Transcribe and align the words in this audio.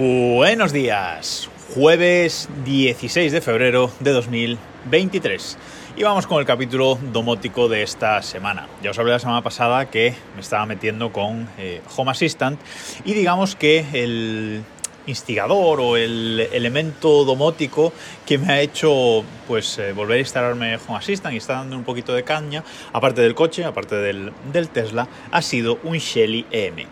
Buenos 0.00 0.72
días, 0.72 1.50
jueves 1.74 2.48
16 2.64 3.32
de 3.32 3.42
febrero 3.42 3.90
de 4.00 4.12
2023. 4.12 5.58
Y 5.94 6.04
vamos 6.04 6.26
con 6.26 6.40
el 6.40 6.46
capítulo 6.46 6.98
domótico 7.12 7.68
de 7.68 7.82
esta 7.82 8.22
semana. 8.22 8.66
Ya 8.82 8.92
os 8.92 8.98
hablé 8.98 9.12
la 9.12 9.18
semana 9.18 9.42
pasada 9.42 9.90
que 9.90 10.14
me 10.34 10.40
estaba 10.40 10.64
metiendo 10.64 11.12
con 11.12 11.46
eh, 11.58 11.82
Home 11.94 12.12
Assistant 12.12 12.58
y 13.04 13.12
digamos 13.12 13.56
que 13.56 13.84
el 13.92 14.62
instigador 15.06 15.80
o 15.80 15.98
el 15.98 16.48
elemento 16.50 17.26
domótico 17.26 17.92
que 18.24 18.38
me 18.38 18.54
ha 18.54 18.60
hecho 18.62 19.22
pues 19.46 19.76
eh, 19.76 19.92
volver 19.92 20.16
a 20.16 20.20
instalarme 20.20 20.76
Home 20.76 20.96
Assistant 20.96 21.34
y 21.34 21.36
está 21.36 21.56
dando 21.56 21.76
un 21.76 21.84
poquito 21.84 22.14
de 22.14 22.24
caña, 22.24 22.64
aparte 22.94 23.20
del 23.20 23.34
coche, 23.34 23.66
aparte 23.66 23.96
del, 23.96 24.32
del 24.50 24.70
Tesla, 24.70 25.06
ha 25.30 25.42
sido 25.42 25.78
un 25.84 25.98
Shelly 25.98 26.46
EM. 26.50 26.86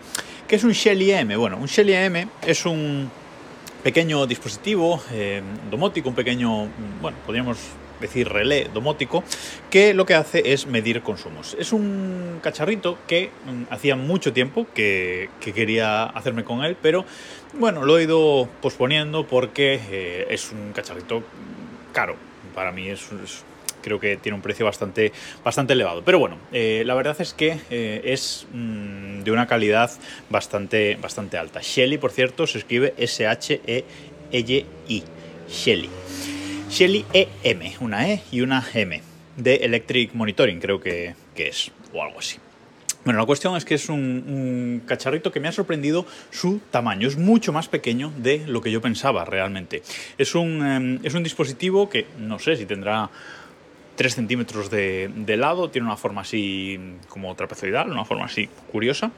¿Qué 0.49 0.55
es 0.55 0.63
un 0.63 0.71
Shelly 0.71 1.11
EM? 1.11 1.37
Bueno, 1.37 1.57
un 1.57 1.67
Shelly 1.67 1.93
EM 1.93 2.27
es 2.41 2.65
un 2.65 3.07
pequeño 3.83 4.25
dispositivo 4.25 4.99
eh, 5.11 5.43
domótico, 5.69 6.09
un 6.09 6.15
pequeño, 6.15 6.67
bueno, 7.03 7.19
podríamos 7.23 7.59
decir 8.01 8.27
relé 8.27 8.67
domótico, 8.73 9.23
que 9.69 9.93
lo 9.93 10.07
que 10.07 10.15
hace 10.15 10.51
es 10.51 10.65
medir 10.65 11.03
consumos. 11.03 11.55
Es 11.59 11.71
un 11.71 12.39
cacharrito 12.41 12.97
que 13.05 13.29
mm, 13.45 13.71
hacía 13.71 13.95
mucho 13.95 14.33
tiempo 14.33 14.65
que, 14.73 15.29
que, 15.39 15.53
quería 15.53 16.05
hacerme 16.05 16.43
con 16.43 16.63
él, 16.63 16.75
pero 16.81 17.05
bueno, 17.53 17.85
lo 17.85 17.99
he 17.99 18.05
ido 18.05 18.49
posponiendo 18.59 19.27
porque 19.27 19.79
eh, 19.91 20.25
es 20.31 20.51
un 20.51 20.73
cacharrito 20.73 21.21
caro. 21.93 22.15
Para 22.55 22.71
mí 22.71 22.89
es 22.89 23.07
creo 23.89 23.99
que 23.99 24.17
tiene 24.17 24.35
un 24.35 24.41
precio 24.43 24.65
bastante, 24.65 25.11
bastante 25.43 25.73
elevado. 25.73 26.03
Pero 26.03 26.19
bueno, 26.19 26.37
eh, 26.51 26.83
la 26.85 26.93
verdad 26.93 27.19
es 27.19 27.33
que 27.33 27.59
eh, 27.71 28.01
es 28.05 28.45
mmm, 28.53 29.23
de 29.23 29.31
una 29.31 29.47
calidad 29.47 29.89
bastante, 30.29 30.95
bastante 31.01 31.37
alta. 31.37 31.59
Shelly, 31.61 31.97
por 31.97 32.11
cierto, 32.11 32.45
se 32.45 32.59
escribe 32.59 32.93
S-H-E-L-I. 32.97 33.83
Shelly. 35.49 35.89
Shelly 36.69 37.03
EM, 37.13 37.61
una 37.79 38.07
E 38.07 38.21
y 38.31 38.41
una 38.41 38.63
M. 38.73 39.01
De 39.35 39.55
Electric 39.55 40.13
Monitoring, 40.13 40.59
creo 40.59 40.79
que, 40.79 41.15
que 41.33 41.47
es, 41.47 41.71
o 41.93 42.03
algo 42.03 42.19
así. 42.19 42.37
Bueno, 43.05 43.21
la 43.21 43.25
cuestión 43.25 43.55
es 43.55 43.63
que 43.63 43.75
es 43.75 43.87
un, 43.87 44.83
cacharrito 44.85 45.31
que 45.31 45.39
me 45.39 45.47
ha 45.47 45.51
sorprendido 45.53 46.05
su 46.31 46.59
tamaño. 46.69 47.07
Es 47.07 47.17
mucho 47.17 47.53
más 47.53 47.69
pequeño 47.69 48.11
de 48.17 48.45
lo 48.45 48.61
que 48.61 48.71
yo 48.71 48.81
pensaba 48.81 49.23
realmente. 49.23 49.81
Es 50.17 50.35
un, 50.35 50.99
eh, 51.01 51.07
es 51.07 51.13
un 51.13 51.23
dispositivo 51.23 51.89
que 51.89 52.07
no 52.19 52.39
sé 52.39 52.57
si 52.57 52.65
tendrá 52.65 53.09
3 53.99 54.15
centímetros 54.15 54.69
de, 54.69 55.11
de, 55.13 55.35
lado, 55.35 55.69
tiene 55.69 55.85
una 55.85 55.97
forma 55.97 56.21
así 56.21 56.79
como 57.09 57.35
trapezoidal, 57.35 57.91
una 57.91 58.05
forma 58.05 58.23
así 58.23 58.47
curiosa. 58.71 59.11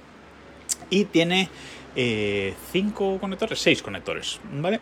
Y 0.90 1.06
tiene 1.06 1.50
eh, 1.96 2.54
cinco 2.72 3.18
conectores, 3.20 3.60
seis 3.60 3.82
conectores, 3.82 4.40
¿vale? 4.54 4.80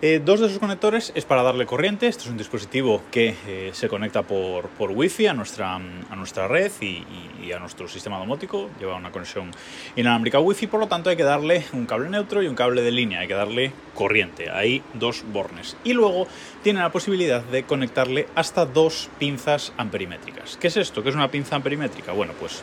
Eh, 0.00 0.20
dos 0.24 0.40
de 0.40 0.46
esos 0.46 0.58
conectores 0.58 1.12
es 1.14 1.24
para 1.24 1.42
darle 1.42 1.66
corriente. 1.66 2.06
Este 2.06 2.24
es 2.24 2.30
un 2.30 2.36
dispositivo 2.36 3.02
que 3.10 3.34
eh, 3.46 3.70
se 3.72 3.88
conecta 3.88 4.22
por, 4.22 4.68
por 4.70 4.90
Wi-Fi 4.90 5.26
a 5.28 5.34
nuestra, 5.34 5.76
a 5.76 6.16
nuestra 6.16 6.48
red 6.48 6.72
y, 6.80 7.04
y, 7.42 7.52
a 7.52 7.58
nuestro 7.58 7.88
sistema 7.88 8.18
domótico. 8.18 8.70
Lleva 8.78 8.96
una 8.96 9.12
conexión 9.12 9.50
inalámbrica 9.96 10.40
Wi-Fi, 10.40 10.66
por 10.66 10.80
lo 10.80 10.88
tanto 10.88 11.10
hay 11.10 11.16
que 11.16 11.24
darle 11.24 11.64
un 11.72 11.86
cable 11.86 12.08
neutro 12.08 12.42
y 12.42 12.48
un 12.48 12.54
cable 12.54 12.82
de 12.82 12.90
línea. 12.90 13.20
Hay 13.20 13.28
que 13.28 13.34
darle 13.34 13.72
corriente. 13.94 14.50
Hay 14.50 14.82
dos 14.94 15.24
bornes. 15.32 15.76
Y 15.84 15.92
luego 15.92 16.26
tiene 16.62 16.80
la 16.80 16.90
posibilidad 16.90 17.42
de 17.42 17.64
conectarle 17.64 18.28
hasta 18.34 18.66
dos 18.66 19.08
pinzas 19.18 19.72
amperimétricas. 19.76 20.56
¿Qué 20.56 20.68
es 20.68 20.76
esto? 20.76 21.02
¿Qué 21.02 21.10
es 21.10 21.14
una 21.14 21.30
pinza 21.30 21.56
amperimétrica? 21.56 22.12
Bueno, 22.12 22.32
pues 22.38 22.62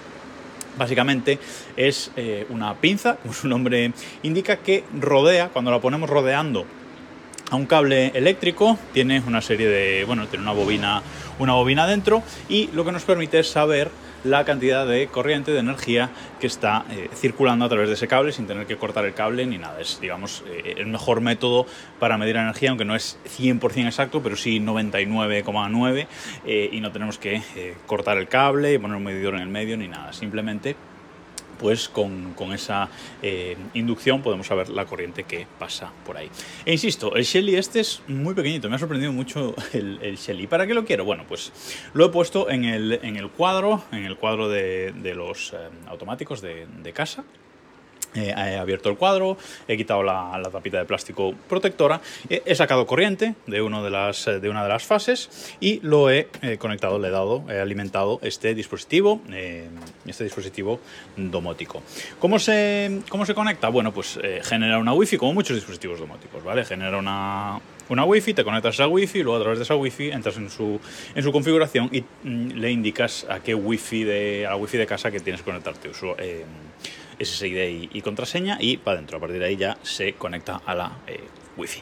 Básicamente 0.78 1.40
es 1.78 2.12
eh, 2.16 2.46
una 2.50 2.76
pinza, 2.76 3.16
como 3.22 3.34
su 3.34 3.48
nombre 3.48 3.94
indica, 4.24 4.58
que 4.58 4.84
rodea, 5.00 5.50
cuando 5.50 5.72
la 5.72 5.80
ponemos 5.80 6.10
rodeando 6.10 6.66
a 7.50 7.56
un 7.56 7.66
cable 7.66 8.12
eléctrico, 8.16 8.78
tiene 8.94 9.22
una 9.28 9.42
serie 9.42 9.68
de, 9.68 10.06
bueno, 10.06 10.28
tiene 10.28 10.44
una 10.44 10.54
bobina, 10.54 11.04
una 11.39 11.54
bobina 11.54 11.86
dentro 11.86 12.23
y 12.50 12.70
lo 12.73 12.83
que 12.83 12.92
nos 12.92 13.04
permite 13.04 13.39
es 13.39 13.50
saber 13.50 13.92
la 14.23 14.45
cantidad 14.45 14.88
de 14.88 15.08
corriente, 15.08 15.52
de 15.52 15.60
energía 15.60 16.10
que 16.39 16.48
está 16.48 16.86
eh, 16.92 17.10
circulando 17.14 17.66
a 17.66 17.70
través 17.70 17.89
de 17.89 17.95
ese 17.95 18.08
cable 18.08 18.32
sin 18.32 18.48
tener 18.48 18.66
que 18.66 18.78
cortar 18.78 19.06
el 19.06 19.14
cable 19.14 19.45
ni 19.45 19.58
nada. 19.58 19.80
Es, 19.80 20.00
digamos, 20.00 20.44
eh, 20.48 20.76
el 20.78 20.88
mejor 20.88 21.22
método 21.22 21.66
para 22.00 22.17
medir 22.17 22.36
la 22.36 22.44
energía, 22.44 22.70
aunque 22.70 22.86
no 22.86 22.95
es 22.95 23.17
100% 23.38 23.86
exacto, 23.86 24.22
pero 24.22 24.36
sí 24.36 24.60
99,9 24.60 26.08
eh, 26.45 26.70
y 26.72 26.82
no 26.82 26.92
tenemos 26.92 27.17
que 27.17 27.42
eh, 27.56 27.76
cortar 27.86 28.17
el 28.17 28.28
cable 28.28 28.73
y 28.73 28.78
poner 28.78 28.98
un 28.98 29.04
medidor 29.04 29.36
en 29.36 29.42
el 29.42 29.50
medio 29.50 29.78
ni 29.78 29.88
nada. 29.88 30.14
Simplemente 30.14 30.76
pues 31.64 31.88
con, 31.88 32.34
con 32.34 32.52
esa 32.52 32.90
eh, 33.22 33.56
inducción 33.74 34.22
podemos 34.22 34.48
saber 34.48 34.68
la 34.68 34.84
corriente 34.86 35.24
que 35.24 35.48
pasa 35.58 35.94
por 36.06 36.18
ahí. 36.18 36.30
E 36.66 36.74
insisto, 36.74 37.16
el 37.16 37.24
Shelly 37.24 37.56
este 37.56 37.80
es 37.80 38.02
muy 38.10 38.34
pequeñito, 38.34 38.68
me 38.70 38.76
ha 38.76 38.80
sorprendido 38.80 39.14
mucho 39.14 39.56
el, 39.74 39.98
el 40.02 40.18
Shelly. 40.18 40.46
¿Para 40.46 40.68
qué 40.68 40.74
lo 40.74 40.84
quiero? 40.84 41.06
Bueno, 41.06 41.24
pues 41.26 41.54
lo 41.94 42.06
he 42.06 42.10
puesto 42.10 42.50
en 42.50 42.66
el, 42.66 43.00
en 43.02 43.16
el 43.16 43.30
cuadro, 43.30 43.82
en 43.94 44.04
el 44.04 44.18
cuadro 44.18 44.50
de, 44.50 44.92
de 44.92 45.16
los 45.16 45.54
eh, 45.54 45.58
automáticos 45.88 46.42
de, 46.42 46.68
de 46.84 46.92
casa. 46.92 47.24
Eh, 48.16 48.34
he 48.36 48.58
abierto 48.58 48.90
el 48.90 48.98
cuadro, 48.98 49.38
he 49.68 49.78
quitado 49.78 50.04
la, 50.04 50.42
tapita 50.52 50.78
de 50.78 50.86
plástico 50.86 51.34
protectora, 51.50 52.02
he, 52.30 52.56
sacado 52.56 52.86
corriente 52.86 53.36
de, 53.48 53.62
uno 53.62 53.84
de, 53.84 53.90
las, 53.90 54.26
de 54.26 54.50
una 54.50 54.64
de 54.64 54.70
las 54.70 54.84
fases 54.84 55.54
y 55.60 55.80
lo 55.82 56.10
he 56.10 56.28
eh, 56.42 56.58
conectado, 56.58 57.00
le 57.00 57.08
he 57.08 57.12
dado, 57.12 57.44
he 57.50 57.60
alimentado 57.60 58.20
este 58.22 58.54
dispositivo, 58.54 59.22
eh, 59.32 59.68
este 60.06 60.24
dispositivo 60.24 60.80
domótico. 61.16 61.82
¿Cómo 62.20 62.40
se, 62.40 63.02
cómo 63.10 63.26
se 63.26 63.34
conecta? 63.34 63.70
Bueno, 63.70 63.94
pues 63.94 64.20
eh, 64.22 64.42
genera 64.44 64.78
una 64.78 64.94
wifi 64.94 65.18
como 65.18 65.34
muchos 65.34 65.56
dispositivos 65.56 66.00
domóticos, 66.00 66.44
¿vale? 66.44 66.66
Genera 66.66 66.98
una, 66.98 67.60
una 67.90 68.06
wifi, 68.06 68.34
te 68.34 68.44
conectas 68.44 68.80
a 68.80 68.88
wifi, 68.88 69.24
luego 69.24 69.38
a 69.38 69.42
través 69.42 69.60
de 69.60 69.64
esa 69.64 69.76
wifi 69.76 70.12
entras 70.12 70.38
en 70.38 70.50
su, 70.50 70.80
en 71.16 71.24
su 71.24 71.32
configuración 71.32 71.90
y 71.92 72.02
mm, 72.02 72.52
le 72.56 72.72
indicas 72.72 73.26
a 73.30 73.40
qué 73.40 73.56
wifi 73.56 74.04
de, 74.04 74.45
a 74.48 74.52
la 74.52 74.56
wifi 74.56 74.78
de 74.78 74.86
casa 74.86 75.12
que 75.12 75.20
tienes 75.20 75.42
que 75.42 75.45
conectarte. 75.45 75.92
Eh, 76.20 76.45
SSID 77.20 77.58
y, 77.58 77.90
y, 77.94 78.02
contraseña 78.02 78.58
y 78.60 78.78
para 78.78 78.98
adentro. 78.98 79.18
A 79.18 79.22
partir 79.22 79.40
de 79.40 79.46
ahí 79.46 79.56
ya 79.56 79.78
se 79.84 80.14
conecta 80.14 80.62
a 80.66 80.76
la 80.76 80.92
eh, 81.08 81.20
wifi. 81.58 81.82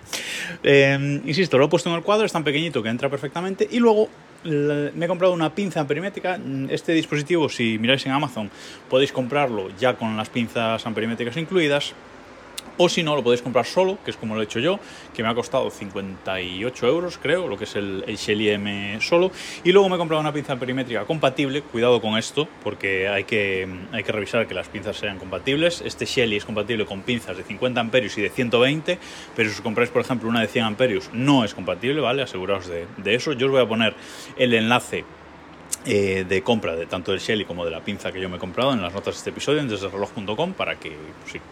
Eh, 0.64 1.22
insisto, 1.26 1.58
lo 1.58 1.66
he 1.66 1.70
puesto 1.70 1.90
en 1.90 1.96
el 1.96 2.04
cuadro, 2.04 2.26
es 2.26 2.32
tan 2.32 2.44
pequeñito 2.44 2.82
que 2.84 2.90
entra 2.90 3.10
perfectamente 3.10 3.68
y 3.70 3.80
luego 3.80 4.10
me 4.44 5.06
he 5.06 5.08
comprado 5.08 5.34
una 5.34 5.54
pinza 5.54 5.82
amperimétrica. 5.82 6.40
Este 6.70 6.94
dispositivo, 6.94 7.48
si 7.50 7.78
miráis 7.78 8.06
en 8.06 8.12
Amazon, 8.12 8.50
podéis 8.90 9.12
comprarlo 9.12 9.70
ya 9.80 9.96
con 9.96 10.18
las 10.18 10.30
pinzas 10.30 10.86
amperimétricas 10.86 11.38
incluidas. 11.38 11.94
O 12.78 12.90
si 12.90 13.04
no, 13.04 13.16
lo 13.16 13.24
podéis 13.24 13.42
comprar 13.42 13.66
solo, 13.66 13.98
que 14.04 14.12
es 14.12 14.18
como 14.18 14.36
lo 14.36 14.42
he 14.42 14.46
hecho 14.46 14.60
yo, 14.60 14.80
que 15.14 15.24
me 15.24 15.30
ha 15.30 15.36
costado 15.36 15.70
58 15.70 16.88
euros, 16.88 17.18
creo, 17.18 17.48
lo 17.48 17.58
que 17.58 17.66
es 17.66 17.76
el, 17.76 18.04
el 18.08 18.16
Shelly 18.18 18.50
M 18.50 19.00
solo. 19.02 19.32
Y 19.64 19.72
luego 19.72 19.90
me 19.90 19.96
he 19.96 19.98
comprado 19.98 20.22
una 20.22 20.34
pinza 20.34 20.56
perimétrica 20.58 21.06
compatible. 21.06 21.62
Cuidado 21.62 22.02
con 22.02 22.18
esto, 22.18 22.48
porque 22.64 23.08
hay 23.08 23.26
que, 23.26 23.68
hay 23.92 24.04
que 24.04 24.12
revisar 24.12 24.48
que 24.48 24.54
las 24.54 24.68
pinzas 24.68 24.98
sean 24.98 25.20
compatibles. 25.20 25.82
Este 25.82 26.06
Shelly 26.06 26.38
es 26.38 26.46
compatible 26.46 26.86
con 26.86 27.02
pinzas 27.02 27.38
de 27.38 27.44
50 27.44 27.80
amperios 27.80 28.18
y 28.18 28.22
de 28.22 28.30
120, 28.30 28.98
pero 29.36 29.50
si 29.50 29.56
os 29.56 29.62
compráis, 29.62 29.90
por 29.90 30.02
ejemplo, 30.02 30.30
una 30.30 30.42
de 30.42 30.48
100 30.48 30.66
amperios, 30.66 31.10
no 31.14 31.44
es 31.44 31.54
compatible, 31.54 32.02
¿vale? 32.02 32.22
Aseguraos 32.24 32.68
de, 32.68 32.88
de 32.98 33.16
eso. 33.16 33.34
Yo 33.34 33.48
os 33.48 33.52
voy 33.52 33.62
a 33.62 33.68
poner 33.68 33.96
el 34.38 34.54
enlace 34.54 35.04
eh, 35.86 36.26
de 36.30 36.44
compra 36.44 36.76
de 36.76 36.86
tanto 36.86 37.12
del 37.12 37.20
Shelly 37.20 37.44
como 37.44 37.66
de 37.66 37.72
la 37.72 37.82
pinza 37.82 38.12
que 38.12 38.22
yo 38.22 38.30
me 38.30 38.38
he 38.38 38.40
comprado 38.40 38.72
en 38.72 38.84
las 38.84 38.94
notas 38.94 39.16
de 39.16 39.18
este 39.18 39.30
episodio 39.32 39.62
en 39.62 39.68
desdereloj.com 39.68 40.54
para 40.54 40.76
que 40.76 40.96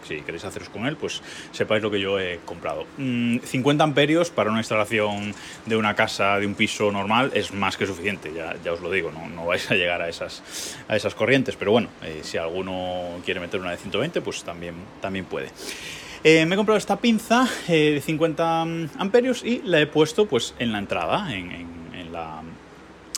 si, 0.04 0.20
queréis 0.20 0.44
haceros 0.44 0.68
con 0.68 0.86
él 0.86 0.96
pues 0.96 1.20
sepáis 1.50 1.82
lo 1.82 1.90
que 1.90 2.00
yo 2.00 2.20
he 2.20 2.38
comprado. 2.44 2.86
Mm, 2.96 3.38
50 3.38 3.82
amperios 3.82 4.30
para 4.30 4.50
una 4.50 4.60
instalación 4.60 5.34
de 5.66 5.76
una 5.76 5.96
casa 5.96 6.38
de 6.38 6.46
un 6.46 6.54
piso 6.54 6.92
normal 6.92 7.32
es 7.34 7.52
más 7.52 7.76
que 7.76 7.86
suficiente 7.86 8.32
ya, 8.32 8.54
ya 8.64 8.72
os 8.72 8.80
lo 8.80 8.90
digo 8.90 9.10
no, 9.10 9.28
no, 9.28 9.46
vais 9.46 9.68
a 9.68 9.74
llegar 9.74 10.00
a 10.00 10.08
esas, 10.08 10.76
a 10.86 10.94
esas 10.94 11.14
corrientes 11.16 11.56
pero 11.56 11.72
bueno 11.72 11.88
eh, 12.02 12.20
si 12.22 12.38
alguno 12.38 13.20
quiere 13.24 13.40
meter 13.40 13.60
una 13.60 13.72
de 13.72 13.78
120 13.78 14.20
pues 14.20 14.44
también, 14.44 14.74
también 15.00 15.24
puede. 15.24 15.48
Eh, 16.22 16.44
me 16.46 16.54
he 16.54 16.56
comprado 16.56 16.78
esta 16.78 17.00
pinza 17.00 17.48
de 17.66 18.00
50 18.04 18.62
amperios 18.98 19.42
y 19.42 19.62
la 19.64 19.80
he 19.80 19.86
puesto 19.86 20.26
pues 20.26 20.54
en 20.58 20.70
la 20.70 20.78
entrada 20.78 21.34
en, 21.34 21.50
en, 21.50 21.94
en 21.94 22.12
la 22.12 22.42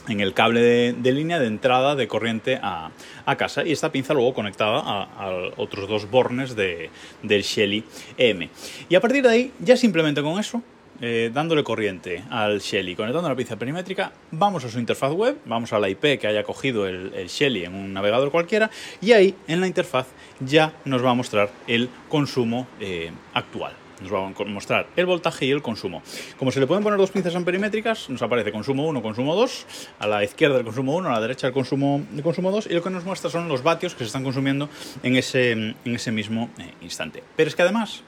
en 0.08 0.20
el 0.20 0.34
cable 0.34 0.92
de, 0.92 1.12
línea 1.12 1.38
de 1.38 1.46
entrada 1.46 1.94
de 1.94 2.08
corriente 2.08 2.58
a, 2.62 2.90
a, 3.24 3.36
casa 3.36 3.64
y 3.64 3.72
esta 3.72 3.92
pinza 3.92 4.14
luego 4.14 4.34
conectada 4.34 4.80
a, 4.84 5.50
otros 5.56 5.88
dos 5.88 6.10
bornes 6.10 6.56
de, 6.56 6.90
del 7.22 7.42
Shelly 7.42 7.84
M. 8.16 8.48
Y 8.88 8.94
a 8.94 9.00
partir 9.00 9.22
de 9.22 9.28
ahí, 9.28 9.52
ya 9.60 9.76
simplemente 9.76 10.22
con 10.22 10.38
eso, 10.38 10.62
eh, 11.00 11.30
dándole 11.32 11.64
corriente 11.64 12.22
al 12.30 12.60
Shelly, 12.60 12.94
conectando 12.94 13.28
la 13.28 13.34
pinza 13.34 13.56
perimétrica, 13.56 14.12
vamos 14.30 14.64
a 14.64 14.68
su 14.68 14.78
interfaz 14.78 15.12
web, 15.12 15.38
vamos 15.46 15.72
a 15.72 15.78
la 15.78 15.88
IP 15.88 16.18
que 16.20 16.26
haya 16.26 16.44
cogido 16.44 16.86
el, 16.86 17.12
el 17.14 17.28
Shelly 17.28 17.64
en 17.64 17.74
un 17.74 17.92
navegador 17.92 18.30
cualquiera 18.30 18.70
y 19.00 19.12
ahí 19.12 19.34
en 19.48 19.60
la 19.60 19.66
interfaz 19.66 20.06
ya 20.40 20.72
nos 20.84 21.04
va 21.04 21.10
a 21.10 21.14
mostrar 21.14 21.50
el 21.66 21.88
consumo 22.08 22.66
eh, 22.78 23.10
actual 23.34 23.81
nos 24.02 24.12
va 24.12 24.26
a 24.26 24.44
mostrar 24.44 24.86
el 24.96 25.06
voltaje 25.06 25.46
y 25.46 25.50
el 25.50 25.62
consumo. 25.62 26.02
Como 26.38 26.50
se 26.50 26.60
le 26.60 26.66
pueden 26.66 26.82
poner 26.82 26.98
dos 26.98 27.10
pinzas 27.10 27.34
amperimétricas, 27.34 28.10
nos 28.10 28.22
aparece 28.22 28.52
consumo 28.52 28.86
1, 28.86 29.02
consumo 29.02 29.34
2, 29.34 29.66
a 29.98 30.06
la 30.06 30.24
izquierda 30.24 30.58
el 30.58 30.64
consumo 30.64 30.96
1, 30.96 31.08
a 31.08 31.12
la 31.12 31.20
derecha 31.20 31.46
el 31.46 31.52
consumo, 31.52 32.02
el 32.14 32.22
consumo 32.22 32.50
2, 32.50 32.66
y 32.66 32.74
lo 32.74 32.82
que 32.82 32.90
nos 32.90 33.04
muestra 33.04 33.30
son 33.30 33.48
los 33.48 33.62
vatios 33.62 33.94
que 33.94 34.00
se 34.00 34.06
están 34.06 34.24
consumiendo 34.24 34.68
en 35.02 35.16
ese, 35.16 35.52
en 35.52 35.76
ese 35.84 36.12
mismo 36.12 36.50
eh, 36.58 36.72
instante. 36.82 37.22
Pero 37.36 37.48
es 37.48 37.56
que 37.56 37.62
además 37.62 38.02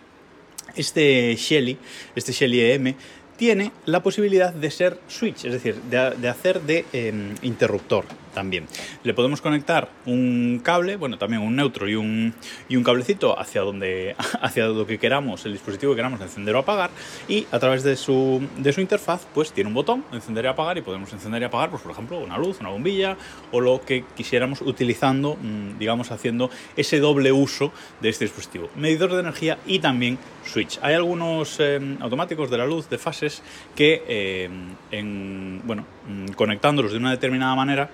este 0.76 1.34
Shelly, 1.36 1.78
este 2.14 2.32
Shelly 2.32 2.60
EM, 2.60 2.94
tiene 3.36 3.72
la 3.86 4.02
posibilidad 4.02 4.52
de 4.52 4.70
ser 4.70 5.00
switch, 5.08 5.44
es 5.44 5.52
decir, 5.52 5.76
de, 5.90 6.28
hacer 6.28 6.60
de 6.62 6.84
em, 6.92 7.34
interruptor 7.42 8.04
también. 8.34 8.66
Le 9.02 9.14
podemos 9.14 9.40
conectar 9.40 9.88
un 10.04 10.60
cable, 10.62 10.96
bueno, 10.96 11.16
también 11.16 11.40
un 11.40 11.56
neutro 11.56 11.88
y 11.88 11.94
un, 11.94 12.34
y 12.68 12.76
un 12.76 12.84
cablecito 12.84 13.38
hacia 13.38 13.62
donde, 13.62 14.14
hacia 14.42 14.66
lo 14.66 14.86
que 14.86 14.98
queramos, 14.98 15.46
el 15.46 15.52
dispositivo 15.52 15.92
que 15.92 15.96
queramos 15.96 16.20
encender 16.20 16.54
o 16.56 16.58
apagar, 16.58 16.90
y 17.28 17.46
a 17.50 17.58
través 17.58 17.82
de 17.82 17.96
su, 17.96 18.46
de 18.58 18.72
su 18.72 18.80
interfaz, 18.80 19.26
pues 19.32 19.52
tiene 19.52 19.68
un 19.68 19.74
botón, 19.74 20.04
encender 20.12 20.44
y 20.44 20.48
apagar, 20.48 20.76
y 20.76 20.82
podemos 20.82 21.12
encender 21.12 21.40
y 21.42 21.44
apagar, 21.46 21.70
pues 21.70 21.82
por 21.82 21.92
ejemplo, 21.92 22.18
una 22.18 22.36
luz, 22.36 22.60
una 22.60 22.68
bombilla, 22.68 23.16
o 23.52 23.60
lo 23.60 23.80
que 23.80 24.04
quisiéramos 24.16 24.60
utilizando, 24.60 25.36
mm, 25.40 25.78
digamos, 25.78 26.10
haciendo 26.10 26.50
ese 26.76 26.98
doble 26.98 27.32
uso 27.32 27.72
de 28.00 28.08
este 28.08 28.24
dispositivo. 28.24 28.68
Medidor 28.76 29.12
de 29.12 29.20
energía 29.20 29.58
y 29.66 29.78
también 29.78 30.18
switch. 30.44 30.78
Hay 30.82 30.94
algunos 30.94 31.60
em, 31.60 31.96
automáticos 32.00 32.50
de 32.50 32.58
la 32.58 32.66
luz 32.66 32.88
de 32.88 32.98
fases 32.98 33.42
que, 33.74 34.02
em, 34.08 34.74
en, 34.90 35.62
bueno, 35.64 35.86
mm, 36.08 36.32
conectándolos 36.32 36.92
de 36.92 36.98
una 36.98 37.10
determinada 37.10 37.54
manera, 37.54 37.90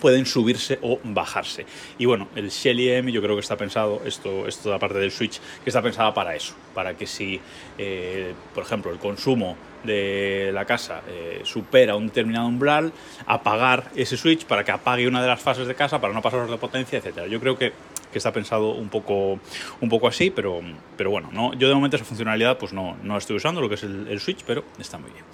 pueden 0.00 0.26
subirse 0.26 0.78
o 0.82 0.98
bajarse. 1.02 1.66
Y 1.98 2.06
bueno, 2.06 2.28
el 2.36 2.50
Shelly 2.50 2.90
M 2.90 3.12
yo 3.12 3.22
creo 3.22 3.34
que 3.34 3.40
está 3.40 3.56
pensado, 3.56 4.02
esto, 4.04 4.46
esto 4.46 4.70
la 4.70 4.78
parte 4.78 4.98
del 4.98 5.10
switch, 5.10 5.40
que 5.62 5.70
está 5.70 5.82
pensada 5.82 6.12
para 6.14 6.34
eso, 6.34 6.54
para 6.74 6.96
que 6.96 7.06
si, 7.06 7.40
eh, 7.78 8.32
por 8.54 8.64
ejemplo, 8.64 8.90
el 8.92 8.98
consumo 8.98 9.56
de 9.84 10.50
la 10.52 10.64
casa 10.64 11.02
eh, 11.08 11.40
supera 11.44 11.96
un 11.96 12.06
determinado 12.06 12.46
umbral, 12.46 12.92
apagar 13.26 13.90
ese 13.96 14.16
switch 14.16 14.44
para 14.44 14.64
que 14.64 14.72
apague 14.72 15.06
una 15.08 15.22
de 15.22 15.28
las 15.28 15.40
fases 15.40 15.66
de 15.66 15.74
casa 15.74 16.00
para 16.00 16.12
no 16.12 16.22
pasar 16.22 16.48
de 16.48 16.56
potencia, 16.58 16.98
etcétera. 16.98 17.26
Yo 17.26 17.40
creo 17.40 17.56
que 17.56 17.72
que 18.10 18.18
está 18.18 18.32
pensado 18.32 18.72
un 18.72 18.88
poco, 18.88 19.38
un 19.80 19.88
poco 19.88 20.08
así, 20.08 20.30
pero, 20.30 20.60
pero 20.96 21.10
bueno, 21.10 21.30
no, 21.32 21.54
yo 21.54 21.68
de 21.68 21.74
momento 21.74 21.96
esa 21.96 22.04
funcionalidad 22.04 22.58
pues 22.58 22.72
no, 22.72 22.96
no 23.02 23.16
estoy 23.16 23.36
usando, 23.36 23.60
lo 23.60 23.68
que 23.68 23.76
es 23.76 23.82
el, 23.82 24.20
Switch, 24.20 24.42
pero 24.46 24.64
está 24.78 24.98
muy 24.98 25.10
bien. 25.10 25.24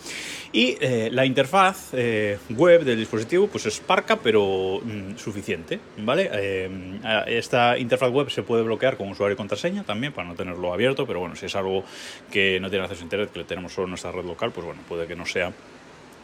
Y 0.53 0.77
eh, 0.81 1.09
la 1.11 1.25
interfaz 1.27 1.91
eh, 1.93 2.39
web 2.51 2.85
del 2.85 2.99
dispositivo 2.99 3.49
pues 3.49 3.67
es 3.67 3.81
parca, 3.81 4.17
pero 4.17 4.81
mm, 4.83 5.17
suficiente, 5.17 5.81
¿vale? 5.99 6.31
Eh, 6.33 7.01
esta 7.27 7.79
interfaz 7.79 8.11
web 8.11 8.31
se 8.31 8.43
puede 8.43 8.63
bloquear 8.63 8.97
con 8.97 9.09
usuario 9.09 9.35
y 9.35 9.37
contraseña 9.37 9.83
también, 9.85 10.13
para 10.13 10.29
no 10.29 10.35
tenerlo 10.35 10.73
abierto, 10.73 11.07
pero 11.07 11.21
bueno, 11.21 11.35
si 11.37 11.47
es 11.47 11.57
algo 11.57 11.85
que 12.31 12.61
no 12.61 12.71
tiene 12.71 12.85
acceso 12.85 13.03
a 13.03 13.05
internet, 13.05 13.31
que 13.33 13.41
lo 13.41 13.45
tenemos 13.45 13.73
solo 13.73 13.87
en 13.87 13.91
nuestra 13.91 14.13
red 14.13 14.25
local, 14.25 14.53
pues 14.53 14.67
bueno, 14.67 14.83
puede 14.89 15.07
que 15.07 15.17
no 15.17 15.27
sea 15.27 15.53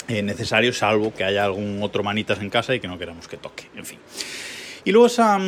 necesario, 0.08 0.72
salvo 0.72 1.14
que 1.14 1.24
haya 1.24 1.44
algún 1.44 1.80
otro 1.82 2.02
manitas 2.02 2.40
en 2.40 2.50
casa 2.50 2.74
y 2.74 2.80
que 2.80 2.88
no 2.88 2.98
queramos 2.98 3.28
que 3.28 3.36
toque, 3.36 3.68
en 3.74 3.86
fin. 3.86 3.98
Y 4.84 4.90
luego 4.90 5.06
esa, 5.06 5.38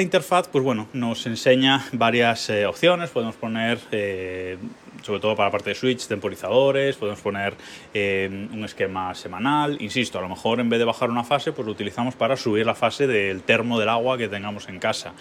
interfaz, 0.00 0.46
pues 0.46 0.62
bueno, 0.62 0.86
nos 0.92 1.26
enseña 1.26 1.84
varias 1.90 2.48
eh, 2.48 2.64
opciones. 2.64 3.10
Podemos 3.10 3.34
poner, 3.34 3.80
eh, 3.90 4.56
sobre 5.02 5.18
todo 5.18 5.34
para 5.34 5.48
la 5.48 5.50
parte 5.50 5.70
de 5.70 5.74
switch, 5.74 6.06
temporizadores, 6.06 6.94
podemos 6.94 7.20
poner 7.20 7.54
eh, 7.92 8.48
un 8.52 8.64
esquema 8.64 9.12
semanal. 9.16 9.78
Insisto, 9.80 10.20
a 10.20 10.22
lo 10.22 10.28
mejor 10.28 10.60
en 10.60 10.68
vez 10.68 10.78
de 10.78 10.84
bajar 10.84 11.10
una 11.10 11.24
fase, 11.24 11.50
pues 11.50 11.66
lo 11.66 11.72
utilizamos 11.72 12.14
para 12.14 12.36
subir 12.36 12.64
la 12.64 12.76
fase 12.76 13.08
del 13.08 13.42
termo 13.42 13.80
del 13.80 13.88
agua 13.88 14.16
que 14.16 14.28
tengamos 14.28 14.68
en 14.68 14.78
casa. 14.78 15.12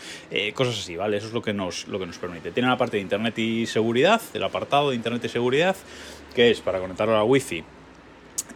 cosas 0.54 0.78
así, 0.78 0.96
¿vale? 0.96 1.18
Eso 1.18 1.28
es 1.28 1.34
lo 1.34 1.42
que, 1.42 1.54
nos, 1.54 1.88
lo 1.88 1.98
que 1.98 2.06
nos 2.06 2.20
permite. 2.20 2.52
Tiene 2.52 2.70
la 2.70 2.78
parte 2.78 2.98
de 2.98 3.02
internet 3.02 3.40
y 3.40 3.66
seguridad, 3.66 4.22
el 4.36 4.44
apartado 4.44 4.92
de 4.92 4.98
internet 4.98 5.26
y 5.26 5.30
seguridad, 5.30 5.76
que 6.36 6.52
es 6.52 6.62
para 6.62 6.78
conectarlo 6.78 7.16
a 7.16 7.18
la 7.18 7.24
wifi 7.24 7.64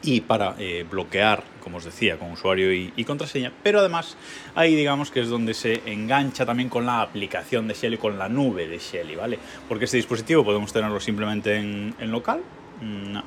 y 0.01 0.21
para 0.21 0.55
eh, 0.59 0.85
bloquear, 0.89 1.43
como 1.61 1.77
os 1.77 1.85
decía, 1.85 2.17
con 2.17 2.31
usuario 2.31 2.73
y, 2.73 3.03
contraseña, 3.03 3.51
pero 3.63 3.79
además 3.79 4.17
ahí 4.55 4.75
digamos 4.75 5.11
que 5.11 5.21
es 5.21 5.29
donde 5.29 5.53
se 5.53 5.81
engancha 5.85 6.45
también 6.45 6.69
con 6.69 6.85
la 6.85 7.01
aplicación 7.01 7.67
de 7.67 7.73
Shelly, 7.73 7.97
con 7.97 8.17
la 8.17 8.29
nube 8.29 8.67
de 8.67 8.77
Shelly, 8.77 9.15
¿vale? 9.15 9.39
Porque 9.67 9.85
este 9.85 9.97
dispositivo 9.97 10.43
podemos 10.43 10.71
tenerlo 10.71 10.99
simplemente 10.99 11.57
en, 11.57 11.95
en 11.99 12.11
local, 12.11 12.41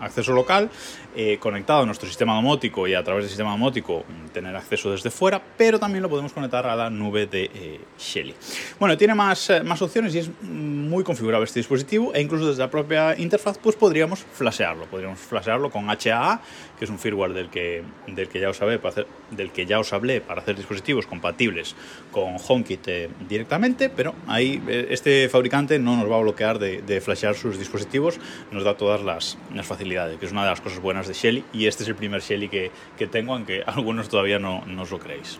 acceso 0.00 0.32
local, 0.32 0.70
eh, 1.16 1.38
conectado 1.38 1.82
a 1.82 1.86
nuestro 1.86 2.06
sistema 2.08 2.34
domótico 2.34 2.86
y 2.86 2.94
a 2.94 3.02
través 3.02 3.24
del 3.24 3.30
sistema 3.30 3.50
domótico 3.50 4.04
mm, 4.06 4.28
tener 4.28 4.54
acceso 4.54 4.92
desde 4.92 5.10
fuera, 5.10 5.42
pero 5.56 5.78
también 5.78 6.02
lo 6.02 6.08
podemos 6.08 6.32
conectar 6.32 6.66
a 6.66 6.76
la 6.76 6.88
nube 6.88 7.26
de 7.26 7.50
eh, 7.52 7.80
Shelly. 7.98 8.34
Bueno, 8.78 8.96
tiene 8.96 9.14
más, 9.14 9.50
eh, 9.50 9.62
más 9.62 9.82
opciones 9.82 10.14
y 10.14 10.18
es 10.18 10.30
muy 10.42 11.02
configurable 11.02 11.44
este 11.44 11.60
dispositivo 11.60 12.14
e 12.14 12.20
incluso 12.20 12.48
desde 12.48 12.60
la 12.60 12.70
propia 12.70 13.18
interfaz 13.18 13.58
pues 13.58 13.76
podríamos 13.76 14.20
flashearlo, 14.20 14.86
podríamos 14.86 15.18
flashearlo 15.18 15.70
con 15.70 15.90
HAA, 15.90 16.40
que 16.78 16.84
es 16.84 16.90
un 16.90 16.98
firmware 16.98 17.32
del 17.32 17.50
que, 17.50 17.82
del 18.06 18.28
que, 18.28 18.40
ya, 18.40 18.50
os 18.50 18.62
hablé 18.62 18.78
para 18.78 18.90
hacer, 18.90 19.06
del 19.30 19.50
que 19.50 19.66
ya 19.66 19.80
os 19.80 19.92
hablé 19.92 20.20
para 20.20 20.42
hacer 20.42 20.56
dispositivos 20.56 21.06
compatibles 21.06 21.74
con 22.12 22.36
HomeKit 22.36 22.88
directamente, 23.28 23.90
pero 23.90 24.14
ahí 24.26 24.62
este 24.88 25.28
fabricante 25.28 25.78
no 25.78 25.96
nos 25.96 26.10
va 26.10 26.16
a 26.16 26.20
bloquear 26.20 26.58
de, 26.58 26.82
de 26.82 27.00
flashear 27.00 27.34
sus 27.34 27.58
dispositivos, 27.58 28.18
nos 28.50 28.64
da 28.64 28.76
todas 28.76 29.02
las, 29.02 29.36
las 29.54 29.66
facilidades, 29.66 30.18
que 30.18 30.26
es 30.26 30.32
una 30.32 30.42
de 30.42 30.50
las 30.50 30.60
cosas 30.60 30.80
buenas 30.80 31.08
de 31.08 31.14
Shelly 31.14 31.44
y 31.52 31.66
este 31.66 31.82
es 31.82 31.88
el 31.88 31.94
primer 31.94 32.20
Shelly 32.20 32.48
que, 32.48 32.70
que 32.96 33.06
tengo, 33.06 33.34
aunque 33.34 33.62
algunos 33.66 34.08
todavía 34.08 34.38
no, 34.38 34.64
no 34.66 34.82
os 34.82 34.90
lo 34.90 34.98
creéis. 34.98 35.38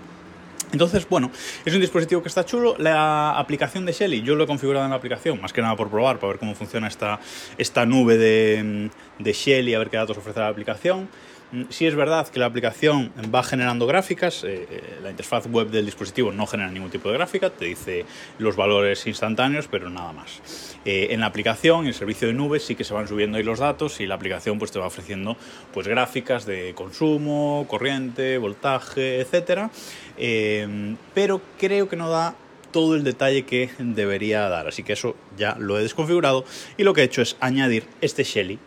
Entonces, 0.73 1.09
bueno, 1.09 1.33
es 1.65 1.75
un 1.75 1.81
dispositivo 1.81 2.23
que 2.23 2.29
está 2.29 2.45
chulo. 2.45 2.77
La 2.79 3.37
aplicación 3.39 3.85
de 3.87 3.93
Shelly, 3.93 4.23
yo 4.23 4.37
lo 4.37 4.45
he 4.45 4.47
configurado 4.47 4.85
en 4.85 4.91
la 4.91 4.97
aplicación, 4.97 5.41
más 5.41 5.53
que 5.53 5.63
nada 5.63 5.75
por 5.75 5.91
probar, 5.91 6.19
para 6.19 6.29
ver 6.29 6.39
cómo 6.39 6.55
funciona 6.55 6.87
esta, 6.87 7.19
esta 7.59 7.85
nube 7.87 8.17
de, 8.17 8.91
de 9.19 9.33
Shelly, 9.33 9.75
a 9.75 9.81
ver 9.81 9.91
qué 9.91 9.97
datos 9.97 10.17
ofrece 10.17 10.39
la 10.39 10.49
aplicación. 10.49 11.09
Mm, 11.53 11.65
sí 11.71 11.87
es 11.87 11.97
verdad 11.97 12.29
que 12.29 12.39
la 12.39 12.47
aplicación 12.47 13.13
va 13.35 13.43
generando 13.43 13.87
gráficas, 13.87 14.45
eh, 14.45 14.69
eh, 14.71 14.99
la 15.03 15.11
interfaz 15.11 15.47
web 15.49 15.69
del 15.71 15.85
dispositivo 15.85 16.31
no 16.31 16.47
genera 16.47 16.71
ningún 16.71 16.91
tipo 16.91 17.09
de 17.09 17.17
gráfica, 17.17 17.51
te 17.51 17.65
dice 17.65 18.05
los 18.39 18.55
valores 18.55 19.07
instantáneos, 19.07 19.67
pero 19.69 19.91
nada 19.91 20.13
más. 20.13 20.41
Eh, 20.85 21.09
en 21.11 21.21
la 21.21 21.27
aplicación, 21.27 21.81
en 21.83 21.87
el 21.89 21.95
servicio 21.95 22.29
de 22.29 22.35
nubes, 22.35 22.65
sí 22.65 22.77
que 22.77 22.85
se 22.85 22.95
van 22.95 23.09
subiendo 23.09 23.37
ahí 23.37 23.43
los 23.43 23.59
datos 23.59 24.01
y 24.01 24.07
la 24.07 24.15
aplicación 24.15 24.59
pues, 24.59 24.71
te 24.71 24.79
va 24.79 24.87
ofreciendo 24.87 25.37
pues, 25.73 25.89
gráficas 25.89 26.47
de 26.47 26.73
consumo, 26.75 27.67
corriente, 27.69 28.39
voltaje, 28.39 29.21
etc. 29.21 29.71
pero 31.15 31.41
creo 31.59 31.89
que 31.89 31.97
no 31.97 32.11
da 32.11 32.37
todo 32.71 32.95
el 32.95 33.03
detalle 33.03 33.45
que 33.45 33.71
debería 33.79 34.49
dar, 34.49 34.69
así 34.69 34.85
que 34.85 34.93
eso 34.93 35.17
ya 35.37 35.57
lo 35.59 35.77
he 35.77 35.83
desconfigurado 35.83 36.45
y 36.77 36.85
lo 36.85 36.95
que 36.95 37.01
he 37.01 37.05
hecho 37.05 37.23
es 37.23 37.37
añadir 37.41 37.85
este 38.01 38.23
Shelly 38.23 38.61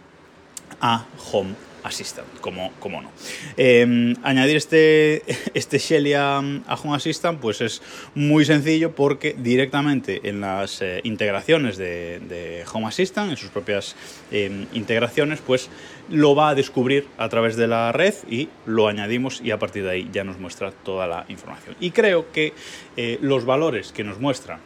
a 0.81 1.05
Home 1.31 1.55
Assistant, 1.83 2.27
como, 2.39 2.71
como 2.79 3.01
no. 3.01 3.11
Em, 3.57 4.15
añadir 4.23 4.57
este, 4.57 5.23
este 5.53 5.77
Shelly 5.77 6.13
a, 6.13 6.39
Home 6.39 6.95
Assistant 6.95 7.39
pues 7.39 7.61
es 7.61 7.81
muy 8.15 8.45
sencillo 8.45 8.95
porque 8.95 9.35
directamente 9.37 10.21
en 10.23 10.41
las 10.41 10.81
eh, 10.81 11.01
integraciones 11.03 11.77
de, 11.77 12.63
Home 12.73 12.87
Assistant, 12.87 13.31
en 13.31 13.37
sus 13.37 13.49
propias 13.49 13.95
em, 14.31 14.65
integraciones, 14.73 15.39
pues 15.41 15.69
lo 16.09 16.35
va 16.35 16.49
a 16.49 16.55
descubrir 16.55 17.07
a 17.17 17.29
través 17.29 17.55
de 17.55 17.67
la 17.67 17.91
red 17.91 18.13
y 18.29 18.49
lo 18.65 18.87
añadimos 18.87 19.41
y 19.41 19.51
a 19.51 19.59
partir 19.59 19.83
de 19.83 19.91
ahí 19.91 20.09
ya 20.11 20.23
nos 20.23 20.39
muestra 20.39 20.71
toda 20.71 21.07
la 21.07 21.25
información. 21.29 21.75
Y 21.79 21.91
creo 21.91 22.31
que 22.31 22.53
eh, 22.97 23.17
los 23.21 23.45
valores 23.45 23.91
que 23.91 24.03
nos 24.03 24.19
muestran 24.19 24.59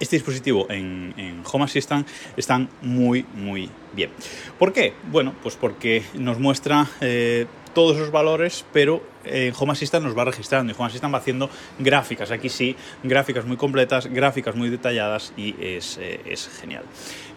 este 0.00 0.16
dispositivo 0.16 0.66
en, 0.70 1.42
Home 1.50 1.64
Assistant 1.64 2.06
están 2.36 2.68
muy, 2.82 3.24
muy 3.34 3.70
bien. 3.94 4.10
¿Por 4.58 4.72
qué? 4.72 4.92
Bueno, 5.10 5.34
pues 5.42 5.56
porque 5.56 6.02
nos 6.14 6.38
muestra 6.38 6.86
eh, 7.00 7.46
todos 7.74 7.96
esos 7.96 8.10
valores, 8.10 8.64
pero 8.72 9.02
en 9.24 9.52
Home 9.58 9.72
Assistant 9.72 10.04
nos 10.04 10.16
va 10.16 10.24
registrando 10.24 10.72
y 10.72 10.76
Home 10.76 10.88
Assistant 10.88 11.12
va 11.12 11.18
haciendo 11.18 11.50
gráficas. 11.78 12.30
Aquí 12.30 12.48
sí, 12.48 12.76
gráficas 13.02 13.44
muy 13.44 13.56
completas, 13.56 14.06
gráficas 14.06 14.54
muy 14.54 14.68
detalladas 14.68 15.32
y 15.36 15.54
es, 15.60 15.98
eh, 16.00 16.36
genial. 16.60 16.82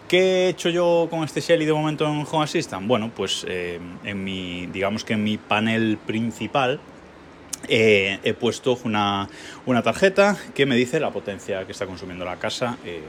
¿Qué 0.08 0.18
he 0.18 0.48
hecho 0.48 0.68
yo 0.68 1.06
con 1.10 1.24
este 1.24 1.40
Shelly 1.40 1.64
de 1.64 1.72
momento 1.72 2.06
en 2.06 2.26
Home 2.30 2.44
Assistant? 2.44 2.86
Bueno, 2.86 3.10
pues 3.14 3.46
eh, 3.48 3.78
en 4.04 4.24
mi, 4.24 4.66
digamos 4.66 5.04
que 5.04 5.14
en 5.14 5.24
mi 5.24 5.38
panel 5.38 5.98
principal, 6.04 6.80
eh, 7.68 8.18
he 8.22 8.34
puesto 8.34 8.78
una, 8.84 9.28
tarjeta 9.82 10.36
que 10.54 10.66
me 10.66 10.76
dice 10.76 11.00
la 11.00 11.10
potencia 11.10 11.64
que 11.64 11.72
está 11.72 11.86
consumiendo 11.86 12.24
la 12.24 12.36
casa 12.36 12.78
eh, 12.84 13.00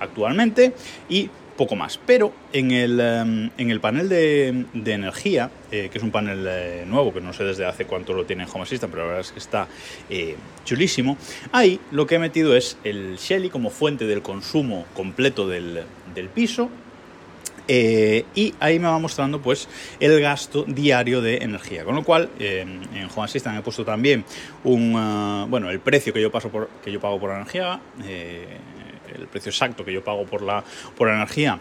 actualmente 0.00 0.74
y 1.08 1.30
poco 1.56 1.74
más. 1.74 1.98
Pero 2.06 2.32
en 2.52 2.70
el, 2.70 3.00
em, 3.00 3.50
en 3.56 3.70
el 3.70 3.80
panel 3.80 4.08
de, 4.08 4.66
energía, 4.92 5.50
eh, 5.70 5.88
que 5.90 5.98
es 5.98 6.04
un 6.04 6.10
panel 6.10 6.88
nuevo, 6.88 7.14
que 7.14 7.20
no 7.20 7.32
sé 7.32 7.44
desde 7.44 7.64
hace 7.64 7.86
cuánto 7.86 8.12
lo 8.12 8.26
tiene 8.26 8.46
Home 8.52 8.62
Assistant, 8.62 8.92
pero 8.92 9.04
la 9.04 9.08
verdad 9.08 9.26
es 9.26 9.32
que 9.32 9.38
está 9.38 9.66
chulísimo, 10.64 11.16
ahí 11.52 11.80
lo 11.90 12.06
que 12.06 12.16
he 12.16 12.18
metido 12.18 12.54
es 12.54 12.76
el 12.84 13.16
Shelly 13.16 13.48
como 13.48 13.70
fuente 13.70 14.06
del 14.06 14.20
consumo 14.20 14.84
completo 14.94 15.48
del, 15.48 15.84
del 16.14 16.28
piso 16.28 16.68
eh, 17.68 18.24
y 18.34 18.54
ahí 18.60 18.78
me 18.78 18.88
va 18.88 18.98
mostrando 18.98 19.40
pues 19.40 19.68
el 20.00 20.20
gasto 20.20 20.64
diario 20.66 21.20
de 21.20 21.38
energía. 21.38 21.84
Con 21.84 21.94
lo 21.94 22.04
cual, 22.04 22.30
en 22.38 22.80
Home 23.14 23.24
Assistant 23.24 23.58
he 23.58 23.62
puesto 23.62 23.84
también 23.84 24.24
un, 24.64 24.94
uh, 24.94 25.46
bueno, 25.48 25.70
el 25.70 25.80
precio 25.80 26.12
que 26.12 26.20
yo, 26.20 26.30
paso 26.30 26.48
por, 26.48 26.68
que 26.84 26.92
yo 26.92 27.00
pago 27.00 27.18
por 27.18 27.30
energía, 27.30 27.80
eh, 28.04 28.56
el 29.14 29.26
precio 29.28 29.50
exacto 29.50 29.84
que 29.84 29.92
yo 29.92 30.04
pago 30.04 30.24
por 30.26 30.42
la, 30.42 30.64
por 30.96 31.08
energía 31.08 31.58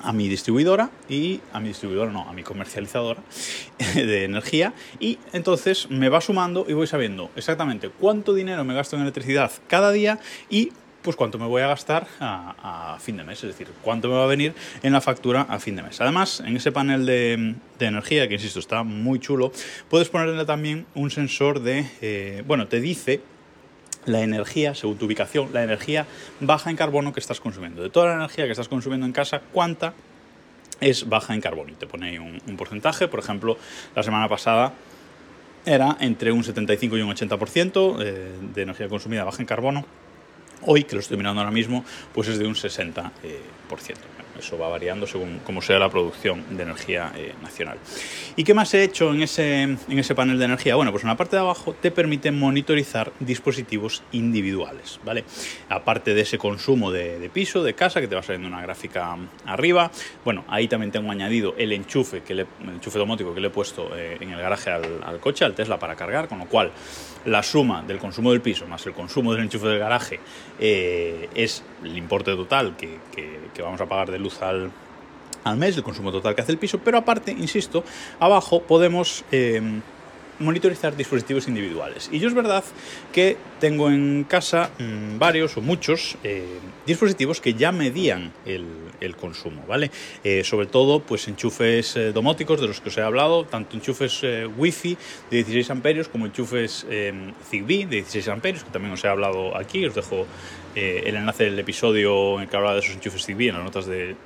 a 0.00 0.12
mi 0.12 0.28
distribuidora 0.28 0.90
y 1.08 1.40
a 1.52 1.60
mi 1.60 1.68
distribuidora, 1.68 2.10
no, 2.10 2.28
a 2.28 2.32
mi 2.32 2.42
comercializadora 2.42 3.22
de 3.94 4.24
energía 4.24 4.74
y 4.98 5.18
entonces 5.32 5.90
me 5.90 6.08
va 6.08 6.20
sumando 6.20 6.66
y 6.68 6.72
voy 6.72 6.86
sabiendo 6.86 7.30
exactamente 7.36 7.88
cuánto 7.88 8.34
dinero 8.34 8.64
me 8.64 8.74
gasto 8.74 8.96
en 8.96 9.02
electricidad 9.02 9.52
cada 9.68 9.92
día 9.92 10.18
y 10.50 10.72
pues 11.02 11.16
cuánto 11.16 11.38
me 11.38 11.46
voy 11.46 11.62
a 11.62 11.66
gastar 11.66 12.06
a, 12.20 12.96
fin 13.00 13.16
de 13.16 13.24
mes, 13.24 13.42
es 13.42 13.50
decir, 13.50 13.68
cuánto 13.82 14.08
me 14.08 14.14
va 14.14 14.24
a 14.24 14.28
venir 14.28 14.54
en 14.82 14.92
la 14.92 15.00
factura 15.00 15.42
a 15.42 15.58
fin 15.58 15.76
de 15.76 15.82
mes. 15.82 16.00
Además, 16.00 16.40
en 16.40 16.56
ese 16.56 16.72
panel 16.72 17.04
de, 17.06 17.56
energía, 17.80 18.28
que 18.28 18.34
insisto, 18.34 18.60
está 18.60 18.84
muy 18.84 19.18
chulo, 19.18 19.52
puedes 19.90 20.08
ponerle 20.08 20.44
también 20.44 20.86
un 20.94 21.10
sensor 21.10 21.60
de, 21.60 21.84
eh, 22.00 22.44
bueno, 22.46 22.68
te 22.68 22.80
dice 22.80 23.20
la 24.04 24.20
energía, 24.20 24.74
según 24.74 24.98
tu 24.98 25.06
ubicación, 25.06 25.50
la 25.52 25.62
energía 25.62 26.06
baja 26.40 26.70
en 26.70 26.76
carbono 26.76 27.12
que 27.12 27.20
estás 27.20 27.40
consumiendo. 27.40 27.82
De 27.82 27.90
toda 27.90 28.06
la 28.06 28.14
energía 28.14 28.46
que 28.46 28.52
estás 28.52 28.68
consumiendo 28.68 29.06
en 29.06 29.12
casa, 29.12 29.42
¿cuánta 29.52 29.94
es 30.80 31.08
baja 31.08 31.34
en 31.34 31.40
carbono? 31.40 31.70
Y 31.70 31.74
te 31.74 31.86
pone 31.86 32.10
ahí 32.10 32.18
un, 32.18 32.56
porcentaje. 32.56 33.08
Por 33.08 33.20
ejemplo, 33.20 33.56
la 33.94 34.02
semana 34.02 34.28
pasada 34.28 34.72
era 35.64 35.96
entre 36.00 36.32
un 36.32 36.42
75 36.42 36.96
y 36.96 37.02
un 37.02 37.10
80% 37.10 37.96
eh, 38.00 38.32
de 38.54 38.62
energía 38.62 38.88
consumida 38.88 39.24
baja 39.24 39.40
en 39.40 39.46
carbono. 39.46 39.84
Hoy, 40.64 40.84
que 40.84 40.94
lo 40.94 41.00
estoy 41.00 41.16
mirando 41.16 41.40
ahora 41.40 41.52
mismo, 41.52 41.84
pues 42.14 42.28
es 42.28 42.38
de 42.38 42.46
un 42.46 42.54
60%. 42.54 43.10
Eso 44.38 44.58
va 44.58 44.68
variando 44.68 45.06
según 45.06 45.40
cómo 45.44 45.60
sea 45.62 45.78
la 45.78 45.90
producción 45.90 46.44
de 46.56 46.62
energía 46.62 47.12
eh, 47.14 47.34
nacional. 47.42 47.78
¿Y 48.36 48.44
qué 48.44 48.54
más 48.54 48.72
he 48.74 48.82
hecho 48.82 49.12
en 49.12 49.22
ese, 49.22 49.62
en 49.62 49.98
ese 49.98 50.14
panel 50.14 50.38
de 50.38 50.46
energía? 50.46 50.74
Bueno, 50.74 50.90
pues 50.90 51.04
en 51.04 51.08
la 51.08 51.16
parte 51.16 51.36
de 51.36 51.42
abajo 51.42 51.74
te 51.74 51.90
permite 51.90 52.30
monitorizar 52.30 53.12
dispositivos 53.20 54.02
individuales, 54.12 55.00
¿vale? 55.04 55.24
Aparte 55.68 56.14
de 56.14 56.22
ese 56.22 56.38
consumo 56.38 56.90
de, 56.90 57.30
piso, 57.32 57.62
de 57.62 57.74
casa, 57.74 58.00
que 58.00 58.08
te 58.08 58.14
va 58.14 58.22
saliendo 58.22 58.48
una 58.48 58.62
gráfica 58.62 59.16
arriba, 59.46 59.90
bueno, 60.24 60.44
ahí 60.48 60.68
también 60.68 60.90
tengo 60.90 61.10
añadido 61.10 61.54
el 61.58 61.72
enchufe, 61.72 62.22
que 62.22 62.32
el 62.32 62.46
enchufe 62.66 62.98
domótico 62.98 63.34
que 63.34 63.40
le 63.40 63.48
he 63.48 63.50
puesto 63.50 63.96
eh, 63.96 64.16
en 64.20 64.30
el 64.30 64.40
garaje 64.40 64.70
al, 64.70 65.20
coche, 65.20 65.44
al 65.44 65.54
Tesla 65.54 65.78
para 65.78 65.94
cargar, 65.94 66.28
con 66.28 66.38
lo 66.38 66.46
cual 66.46 66.70
la 67.26 67.42
suma 67.42 67.82
del 67.82 67.98
consumo 67.98 68.32
del 68.32 68.40
piso 68.40 68.66
más 68.66 68.84
el 68.84 68.94
consumo 68.94 69.32
del 69.32 69.44
enchufe 69.44 69.68
del 69.68 69.78
garaje 69.78 70.18
eh, 70.58 71.28
es 71.36 71.62
el 71.84 71.96
importe 71.96 72.34
total 72.34 72.76
que, 72.76 72.98
que 73.54 73.62
vamos 73.62 73.80
a 73.80 73.86
pagar 73.86 74.10
de 74.10 74.18
luz 74.22 74.40
al, 74.42 74.70
mes, 75.56 75.76
el 75.76 75.82
consumo 75.82 76.12
total 76.12 76.34
que 76.34 76.42
hace 76.42 76.52
el 76.52 76.58
piso, 76.58 76.78
pero 76.78 76.98
aparte, 76.98 77.32
insisto, 77.32 77.84
abajo 78.20 78.62
podemos 78.62 79.24
eh, 79.32 79.60
monitorizar 80.38 80.96
dispositivos 80.96 81.48
individuales. 81.48 82.08
Y 82.12 82.18
yo 82.18 82.28
es 82.28 82.34
verdad 82.34 82.64
que 83.12 83.36
tengo 83.62 83.92
en 83.92 84.26
casa 84.28 84.70
mm, 84.76 85.20
varios 85.20 85.56
o 85.56 85.60
muchos 85.60 86.18
eh, 86.24 86.58
dispositivos 86.84 87.40
que 87.40 87.54
ya 87.54 87.70
medían 87.70 88.32
el, 88.44 88.66
consumo, 89.20 89.62
¿vale? 89.68 89.90
Eh, 90.24 90.42
sobre 90.42 90.66
todo, 90.66 90.98
pues 91.00 91.28
enchufes 91.28 91.96
domóticos 92.12 92.60
de 92.60 92.66
los 92.66 92.80
que 92.80 92.88
os 92.88 92.98
he 92.98 93.02
hablado, 93.02 93.44
tanto 93.44 93.76
enchufes 93.76 94.22
Wi-Fi 94.56 94.96
de 95.30 95.36
16 95.36 95.70
amperios 95.70 96.08
como 96.08 96.26
enchufes 96.26 96.86
Zigbee 97.48 97.86
de 97.86 97.96
16 97.96 98.28
amperios, 98.28 98.64
que 98.64 98.70
también 98.70 98.92
os 98.94 99.04
he 99.04 99.08
hablado 99.08 99.56
aquí, 99.56 99.84
os 99.86 99.94
dejo 99.94 100.26
eh, 100.74 101.02
el 101.04 101.16
enlace 101.16 101.44
del 101.44 101.58
episodio 101.58 102.36
en 102.36 102.44
el 102.44 102.48
que 102.48 102.56
hablaba 102.56 102.72
de 102.74 102.80
esos 102.80 102.94
enchufes 102.94 103.26
Zigbee 103.26 103.48
en 103.48 103.56
las 103.56 103.64
notas 103.64 103.84
de, 103.84 104.16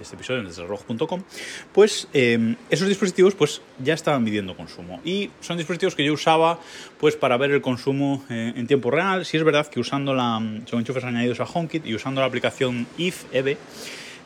este 0.00 0.14
episodio 0.14 0.40
en 0.40 0.46
desroj.com, 0.46 1.24
pues 1.72 2.06
em, 2.12 2.54
esos 2.70 2.86
dispositivos 2.86 3.34
pues 3.34 3.60
ya 3.82 3.94
estaban 3.94 4.22
midiendo 4.22 4.56
consumo. 4.56 5.00
Y 5.04 5.30
son 5.40 5.56
dispositivos 5.56 5.96
que 5.96 6.04
yo 6.04 6.12
usaba 6.12 6.60
pues 7.00 7.16
para 7.16 7.36
ver 7.38 7.50
el 7.50 7.60
consumo 7.60 8.24
eh, 8.30 8.52
en 8.54 8.68
tiempo 8.70 8.92
real. 8.92 9.26
Si 9.26 9.36
es 9.36 9.42
verdad 9.42 9.66
que 9.66 9.80
usando 9.80 10.14
la, 10.14 10.40
son 10.66 10.78
enchufes 10.78 11.02
añadidos 11.02 11.40
a 11.40 11.44
HomeKit 11.44 11.84
y 11.86 11.94
usando 11.96 12.20
la 12.20 12.28
aplicación 12.28 12.86
IF 12.98 13.24
EVE 13.32 13.58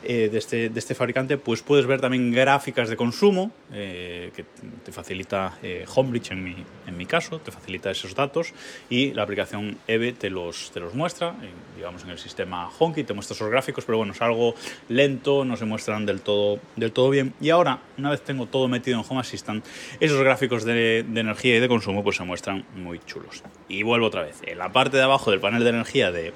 eh, 0.06 0.28
de, 0.30 0.38
este, 0.38 0.68
de, 0.68 0.78
este, 0.78 0.94
fabricante, 0.94 1.38
pues 1.38 1.62
puedes 1.62 1.86
ver 1.86 2.00
también 2.00 2.30
gráficas 2.30 2.88
de 2.88 2.96
consumo, 2.96 3.50
eh, 3.72 4.30
que 4.34 4.44
te 4.84 4.92
facilita 4.92 5.58
eh, 5.62 5.84
Homebridge 5.94 6.32
en 6.32 6.44
mi, 6.44 6.56
en 6.86 6.96
mi 6.96 7.06
caso, 7.06 7.38
te 7.38 7.50
facilita 7.50 7.90
esos 7.90 8.14
datos 8.14 8.52
y 8.90 9.12
la 9.12 9.22
aplicación 9.22 9.78
EVE 9.88 10.12
te 10.12 10.30
los, 10.30 10.70
te 10.72 10.80
los 10.80 10.94
muestra, 10.94 11.34
digamos 11.76 12.04
en 12.04 12.10
el 12.10 12.18
sistema 12.18 12.70
Honky, 12.78 13.04
te 13.04 13.14
muestra 13.14 13.34
esos 13.34 13.50
gráficos, 13.50 13.84
pero 13.84 13.98
bueno, 13.98 14.12
es 14.12 14.22
algo 14.22 14.54
lento, 14.88 15.44
no 15.44 15.56
se 15.56 15.64
muestran 15.64 16.06
del 16.06 16.20
todo, 16.20 16.60
del 16.76 16.92
todo 16.92 17.10
bien. 17.10 17.34
Y 17.40 17.50
ahora, 17.50 17.80
una 17.96 18.10
vez 18.10 18.22
tengo 18.22 18.46
todo 18.46 18.68
metido 18.68 18.98
en 18.98 19.04
Home 19.08 19.20
Assistant, 19.20 19.64
esos 20.00 20.20
gráficos 20.20 20.64
de, 20.64 21.04
de 21.08 21.20
energía 21.20 21.56
y 21.56 21.60
de 21.60 21.68
consumo 21.68 22.04
pues 22.04 22.16
se 22.16 22.24
muestran 22.24 22.64
muy 22.76 22.98
chulos. 23.00 23.42
Y 23.68 23.82
vuelvo 23.82 24.06
otra 24.06 24.22
vez, 24.22 24.36
en 24.44 24.58
la 24.58 24.72
parte 24.72 24.96
de 24.96 25.02
abajo 25.02 25.30
del 25.30 25.40
panel 25.40 25.64
de 25.64 25.70
energía 25.70 26.12
de 26.12 26.32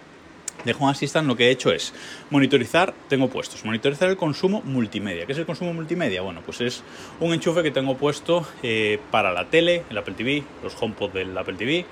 de 0.65 0.73
Home 0.73 0.91
Assistant 0.91 1.27
lo 1.27 1.37
que 1.37 1.49
he 1.49 1.50
hecho 1.50 1.73
es 1.73 1.93
monitorizar, 2.31 2.95
tengo 3.09 3.29
puestos, 3.29 3.65
monitorizar 3.65 4.09
el 4.09 4.17
consumo 4.17 4.62
multimedia. 4.65 5.27
¿Qué 5.27 5.33
es 5.33 5.38
el 5.38 5.47
consumo 5.47 5.73
multimedia? 5.73 6.23
Bueno, 6.23 6.43
pues 6.45 6.61
es 6.61 6.83
un 7.21 7.33
enchufe 7.33 7.62
que 7.62 7.71
tengo 7.71 7.97
puesto 7.97 8.47
eh, 8.62 8.99
para 9.11 9.33
la 9.33 9.47
tele, 9.47 9.85
el 9.91 9.99
Apple 9.99 10.15
TV, 10.15 10.43
los 10.62 10.75
HomePod 10.81 11.11
del 11.11 11.37
Apple 11.37 11.55
TV 11.55 11.87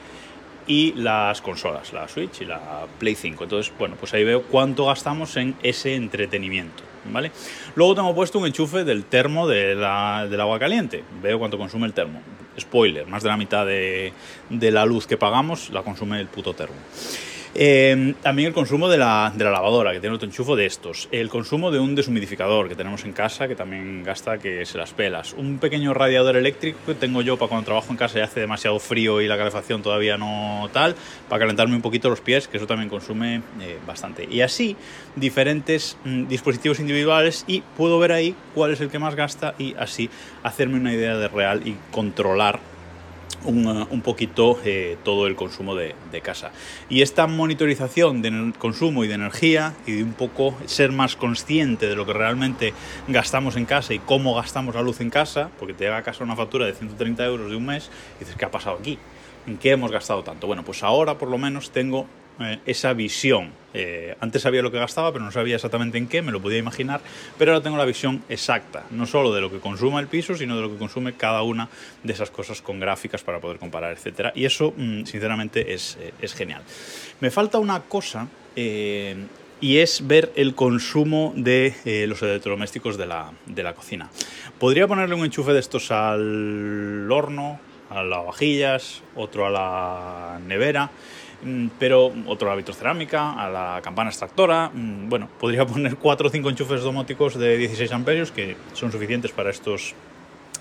y 0.67 0.93
las 0.95 1.41
consolas, 1.41 1.93
la 1.93 2.09
Switch 2.09 2.41
y 2.41 2.45
la 2.45 2.87
Play 2.99 3.15
5. 3.15 3.45
Entonces, 3.45 3.73
bueno, 3.79 3.97
pues 3.99 4.13
ahí 4.15 4.25
veo 4.25 4.43
cuánto 4.43 4.87
gastamos 4.87 5.37
en 5.37 5.55
ese 5.63 5.95
entretenimiento. 5.95 6.83
¿Vale? 7.09 7.31
Luego 7.77 7.95
tengo 7.95 8.13
puesto 8.17 8.41
un 8.41 8.47
enchufe 8.47 8.83
del 8.83 9.05
termo 9.05 9.47
del 9.47 9.85
agua 9.85 10.59
caliente. 10.59 11.05
Veo 11.23 11.39
cuánto 11.39 11.57
consume 11.57 11.87
el 11.87 11.93
termo. 11.93 12.21
Spoiler, 12.59 13.07
más 13.07 13.23
de 13.23 13.29
la 13.29 13.37
mitad 13.37 13.65
de, 13.65 14.13
de 14.51 14.71
la 14.73 14.85
luz 14.87 15.07
que 15.07 15.17
pagamos 15.17 15.71
la 15.71 15.83
consume 15.83 16.21
el 16.21 16.27
puto 16.27 16.55
termo. 16.55 16.75
Em, 17.59 18.13
también 18.13 18.49
el 18.49 18.53
consumo 18.53 18.87
de 18.87 18.99
la, 18.99 19.33
de 19.35 19.43
la, 19.43 19.51
lavadora, 19.51 19.91
que 19.95 20.01
tiene 20.01 20.15
otro 20.15 20.29
enchufo 20.29 20.57
de 20.57 20.67
estos. 20.67 21.09
El 21.11 21.31
consumo 21.31 21.71
de 21.71 21.79
un 21.79 21.95
deshumidificador 21.95 22.69
que 22.69 22.75
tenemos 22.75 23.07
en 23.07 23.15
casa, 23.15 23.49
que 23.49 23.55
también 23.55 24.05
gasta 24.05 24.37
que 24.37 24.67
se 24.67 24.77
las 24.77 24.93
pelas. 24.93 25.33
Un 25.33 25.57
pequeño 25.57 25.95
radiador 25.95 26.37
eléctrico 26.37 26.79
que 26.85 26.95
tengo 26.95 27.23
yo 27.23 27.39
para 27.39 27.49
cuando 27.49 27.65
trabajo 27.65 27.91
en 27.91 27.97
casa 27.97 28.19
y 28.19 28.21
hace 28.21 28.41
demasiado 28.41 28.79
frío 28.79 29.23
y 29.23 29.27
la 29.27 29.39
calefacción 29.39 29.81
todavía 29.81 30.19
no 30.19 30.69
tal, 30.75 30.97
para 31.31 31.41
calentarme 31.41 31.75
un 31.75 31.81
poquito 31.81 32.11
los 32.11 32.21
pies, 32.21 32.47
que 32.47 32.59
eso 32.59 32.67
también 32.67 32.91
consume 32.91 33.37
eh, 33.63 33.79
bastante. 33.87 34.29
Y 34.31 34.43
así, 34.43 34.77
diferentes 35.15 35.97
mm, 36.05 36.27
dispositivos 36.27 36.79
individuales 36.79 37.47
y 37.47 37.63
puedo 37.79 37.99
ver 37.99 38.13
ahí 38.13 38.35
cuál 38.55 38.73
es 38.73 38.83
el 38.83 38.91
que 38.91 38.99
más 38.99 39.15
gasta 39.15 39.55
y 39.59 39.75
así 39.79 40.11
hacerme 40.43 40.77
una 40.77 40.93
idea 40.93 41.17
de 41.17 41.29
real 41.29 41.67
y 41.67 41.75
controlar 41.91 42.76
un, 43.47 44.01
poquito 44.03 44.59
eh, 44.65 44.97
todo 45.05 45.27
el 45.27 45.37
consumo 45.37 45.75
de, 45.75 45.95
casa. 46.23 46.51
Y 46.89 47.03
esta 47.03 47.27
monitorización 47.27 48.23
del 48.23 48.55
consumo 48.59 49.05
y 49.05 49.09
de 49.09 49.15
energía 49.15 49.75
y 49.87 49.93
de 49.93 50.03
un 50.03 50.15
poco 50.15 50.55
ser 50.65 50.91
más 50.93 51.15
consciente 51.15 51.89
de 51.89 51.95
lo 51.95 52.07
que 52.07 52.15
realmente 52.15 52.73
gastamos 53.07 53.57
en 53.57 53.67
casa 53.67 53.93
y 53.93 53.99
cómo 53.99 54.35
gastamos 54.35 54.75
la 54.75 54.83
luz 54.83 55.01
en 55.01 55.11
casa, 55.11 55.51
porque 55.59 55.75
te 55.75 55.85
llega 55.85 55.99
a 55.99 56.03
casa 56.03 56.25
una 56.25 56.37
factura 56.37 56.65
de 56.67 56.73
130 56.73 57.25
euros 57.27 57.51
de 57.51 57.57
un 57.57 57.67
mes 57.67 57.91
y 58.17 58.21
dices, 58.21 58.37
¿qué 58.37 58.47
ha 58.47 58.51
pasado 58.51 58.79
aquí? 58.79 58.99
¿En 59.47 59.59
qué 59.59 59.73
hemos 59.73 59.93
gastado 59.93 60.25
tanto? 60.25 60.47
Bueno, 60.47 60.65
pues 60.65 60.83
ahora 60.83 61.19
por 61.19 61.29
lo 61.29 61.39
menos 61.39 61.71
tengo 61.71 62.07
eh, 62.39 62.59
esa 62.67 62.93
visión. 62.93 63.51
Eh, 63.73 64.15
antes 64.21 64.43
sabía 64.43 64.61
lo 64.61 64.71
que 64.71 64.79
gastaba, 64.79 65.11
pero 65.11 65.25
no 65.25 65.33
sabía 65.33 65.55
exactamente 65.55 65.97
en 65.97 66.07
qué, 66.07 66.21
me 66.21 66.33
lo 66.33 66.41
podía 66.41 66.59
imaginar, 66.59 67.01
pero 67.39 67.53
ahora 67.53 67.63
tengo 67.63 67.79
la 67.79 67.85
visión 67.87 68.23
exacta, 68.29 68.85
no 68.91 69.07
solo 69.07 69.35
de 69.35 69.41
lo 69.41 69.51
que 69.51 69.59
consuma 69.59 70.01
el 70.01 70.07
piso, 70.07 70.35
sino 70.35 70.57
de 70.57 70.63
lo 70.63 70.71
que 70.71 70.77
consume 70.77 71.15
cada 71.15 71.43
una 71.43 71.69
de 72.03 72.13
esas 72.13 72.31
cosas 72.31 72.61
con 72.61 72.79
gráficas 72.79 73.23
para 73.23 73.41
poder 73.41 73.59
comparar, 73.59 73.97
etc. 73.97 74.33
Y 74.35 74.45
eso, 74.45 74.75
mm, 74.77 75.05
sinceramente, 75.05 75.73
es, 75.73 75.97
eh, 76.01 76.13
es, 76.21 76.35
genial. 76.35 76.63
Me 77.21 77.31
falta 77.31 77.59
una 77.59 77.81
cosa. 77.83 78.29
y 79.59 79.79
es 79.79 80.07
ver 80.07 80.33
el 80.37 80.55
consumo 80.55 81.33
de 81.35 81.75
los 82.09 82.23
electrodomésticos 82.23 82.99
de 82.99 83.07
la, 83.07 83.33
de 83.47 83.63
la 83.63 83.75
cocina. 83.75 84.11
Podría 84.59 84.87
ponerle 84.87 85.15
un 85.15 85.25
enchufe 85.25 85.53
de 85.53 85.61
estos 85.61 85.91
al 85.91 87.11
horno, 87.11 87.59
a 87.91 88.03
las 88.03 88.27
vajillas, 88.27 89.03
otro 89.15 89.47
a 89.47 89.51
la 89.51 90.41
nevera 90.47 90.91
pero 91.79 92.13
otro 92.27 92.49
a 92.49 92.53
la 92.53 92.57
vitrocerámica, 92.57 93.33
a 93.33 93.49
la 93.49 93.81
campana 93.83 94.11
extractora. 94.11 94.71
Mm, 94.73 95.09
bueno, 95.09 95.29
podría 95.39 95.67
poner 95.67 95.97
4 95.97 96.29
o 96.29 96.31
5 96.31 96.51
enchufes 96.51 96.83
domóticos 96.83 97.39
de 97.39 97.57
16 97.57 97.93
amperios 97.93 98.33
que 98.33 98.57
son 98.73 98.93
suficientes 98.93 99.33
para 99.33 99.51
estos 99.51 99.95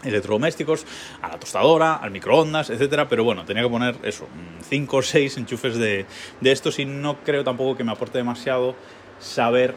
electrodomésticos, 0.03 0.85
a 1.21 1.29
la 1.29 1.39
tostadora, 1.39 1.95
al 1.95 2.11
microondas, 2.11 2.69
etcétera, 2.69 3.09
pero 3.09 3.23
bueno, 3.23 3.43
tenía 3.43 3.63
que 3.63 3.69
poner 3.69 3.95
eso, 4.03 4.27
5 4.69 4.95
mm, 4.95 4.99
o 4.99 5.01
6 5.01 5.37
enchufes 5.37 5.77
de, 5.77 6.05
de 6.41 6.51
estos 6.51 6.77
y 6.77 6.85
no 6.85 7.17
creo 7.23 7.43
tampoco 7.43 7.75
que 7.75 7.83
me 7.83 7.91
aporte 7.91 8.19
demasiado 8.19 8.75
saber 9.19 9.73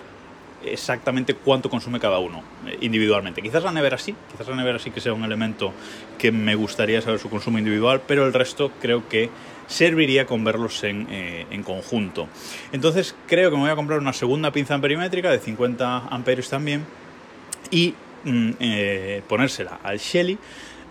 exactamente 0.64 1.34
cuánto 1.34 1.70
consume 1.70 2.00
cada 2.00 2.18
uno 2.18 2.42
eh, 2.66 2.78
individualmente. 2.80 3.42
Quizás 3.42 3.62
la 3.62 3.72
nevera 3.72 3.98
sí, 3.98 4.14
quizás 4.30 4.48
la 4.48 4.56
nevera 4.56 4.78
sí 4.78 4.90
que 4.90 5.00
sea 5.00 5.12
un 5.12 5.24
elemento 5.24 5.72
que 6.18 6.32
me 6.32 6.54
gustaría 6.54 7.00
saber 7.00 7.18
su 7.18 7.30
consumo 7.30 7.58
individual, 7.58 8.02
pero 8.06 8.26
el 8.26 8.32
resto 8.32 8.72
creo 8.80 9.08
que 9.08 9.30
serviría 9.66 10.26
con 10.26 10.44
verlos 10.44 10.82
en, 10.84 11.06
eh, 11.10 11.46
en, 11.50 11.62
conjunto. 11.62 12.28
Entonces 12.72 13.14
creo 13.26 13.50
que 13.50 13.56
me 13.56 13.62
voy 13.62 13.70
a 13.70 13.76
comprar 13.76 13.98
una 13.98 14.12
segunda 14.12 14.50
pinza 14.50 14.74
amperimétrica 14.74 15.30
de 15.30 15.38
50 15.38 16.08
amperios 16.08 16.48
también 16.48 16.84
y 17.70 17.94
mm, 18.24 18.50
eh, 18.60 19.22
ponérsela 19.28 19.78
al 19.82 19.98
Shelly 19.98 20.38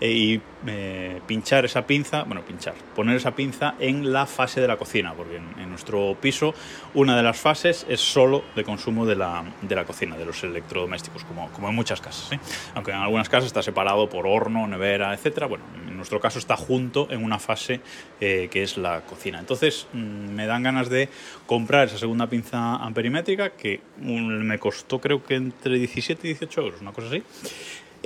y 0.00 0.40
eh, 0.66 1.20
pinchar 1.26 1.64
esa 1.64 1.86
pinza, 1.86 2.22
bueno, 2.22 2.42
pinchar, 2.42 2.74
poner 2.94 3.16
esa 3.16 3.34
pinza 3.34 3.74
en 3.78 4.12
la 4.12 4.26
fase 4.26 4.60
de 4.60 4.68
la 4.68 4.76
cocina, 4.76 5.14
porque 5.14 5.36
en, 5.36 5.68
nuestro 5.68 6.16
piso 6.20 6.54
una 6.94 7.16
de 7.16 7.22
las 7.22 7.38
fases 7.38 7.86
es 7.88 8.00
solo 8.00 8.44
de 8.56 8.64
consumo 8.64 9.06
de 9.06 9.16
la, 9.16 9.44
de 9.62 9.74
la 9.74 9.84
cocina, 9.84 10.16
de 10.16 10.24
los 10.24 10.42
electrodomésticos, 10.42 11.24
como, 11.24 11.48
como 11.50 11.68
en 11.68 11.74
muchas 11.74 12.00
casas. 12.00 12.32
¿eh? 12.32 12.40
Aunque 12.74 12.90
en 12.90 12.96
algunas 12.96 13.28
casas 13.28 13.46
está 13.46 13.62
separado 13.62 14.08
por 14.08 14.26
horno, 14.26 14.66
nevera, 14.66 15.14
etcétera. 15.14 15.46
Bueno, 15.46 15.64
en 15.86 15.96
nuestro 15.96 16.20
caso 16.20 16.38
está 16.38 16.56
junto 16.56 17.08
en 17.10 17.22
una 17.22 17.38
fase 17.38 17.80
que 18.18 18.50
es 18.52 18.76
la 18.76 19.02
cocina. 19.02 19.38
Entonces 19.38 19.86
mm, 19.92 19.98
me 19.98 20.46
dan 20.46 20.62
ganas 20.62 20.88
de 20.88 21.08
comprar 21.46 21.88
esa 21.88 21.98
segunda 21.98 22.28
pinza 22.28 22.76
amperimétrica 22.76 23.50
que 23.50 23.80
me 23.98 24.58
costó 24.58 25.00
creo 25.00 25.22
que 25.22 25.34
entre 25.34 25.78
17 25.78 26.26
y 26.26 26.30
18 26.30 26.60
euros, 26.60 26.80
una 26.80 26.92
cosa 26.92 27.08
así. 27.08 27.22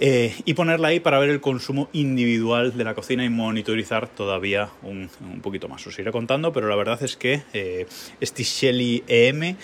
Eh, 0.04 0.34
y 0.44 0.54
ponerla 0.54 0.88
ahí 0.88 0.98
para 0.98 1.20
ver 1.20 1.30
el 1.30 1.40
consumo 1.40 1.88
individual 1.92 2.76
de 2.76 2.82
la 2.82 2.92
cocina 2.92 3.24
y 3.24 3.28
monitorizar 3.28 4.08
todavía 4.08 4.68
un, 4.82 5.08
poquito 5.40 5.68
más. 5.68 5.86
Os 5.86 5.96
iré 5.96 6.10
contando, 6.10 6.52
pero 6.52 6.68
la 6.68 6.74
verdad 6.74 7.00
es 7.04 7.16
que 7.16 7.44
eh, 7.52 7.86
este 8.20 8.42
Shelly 8.42 9.04
EM, 9.06 9.54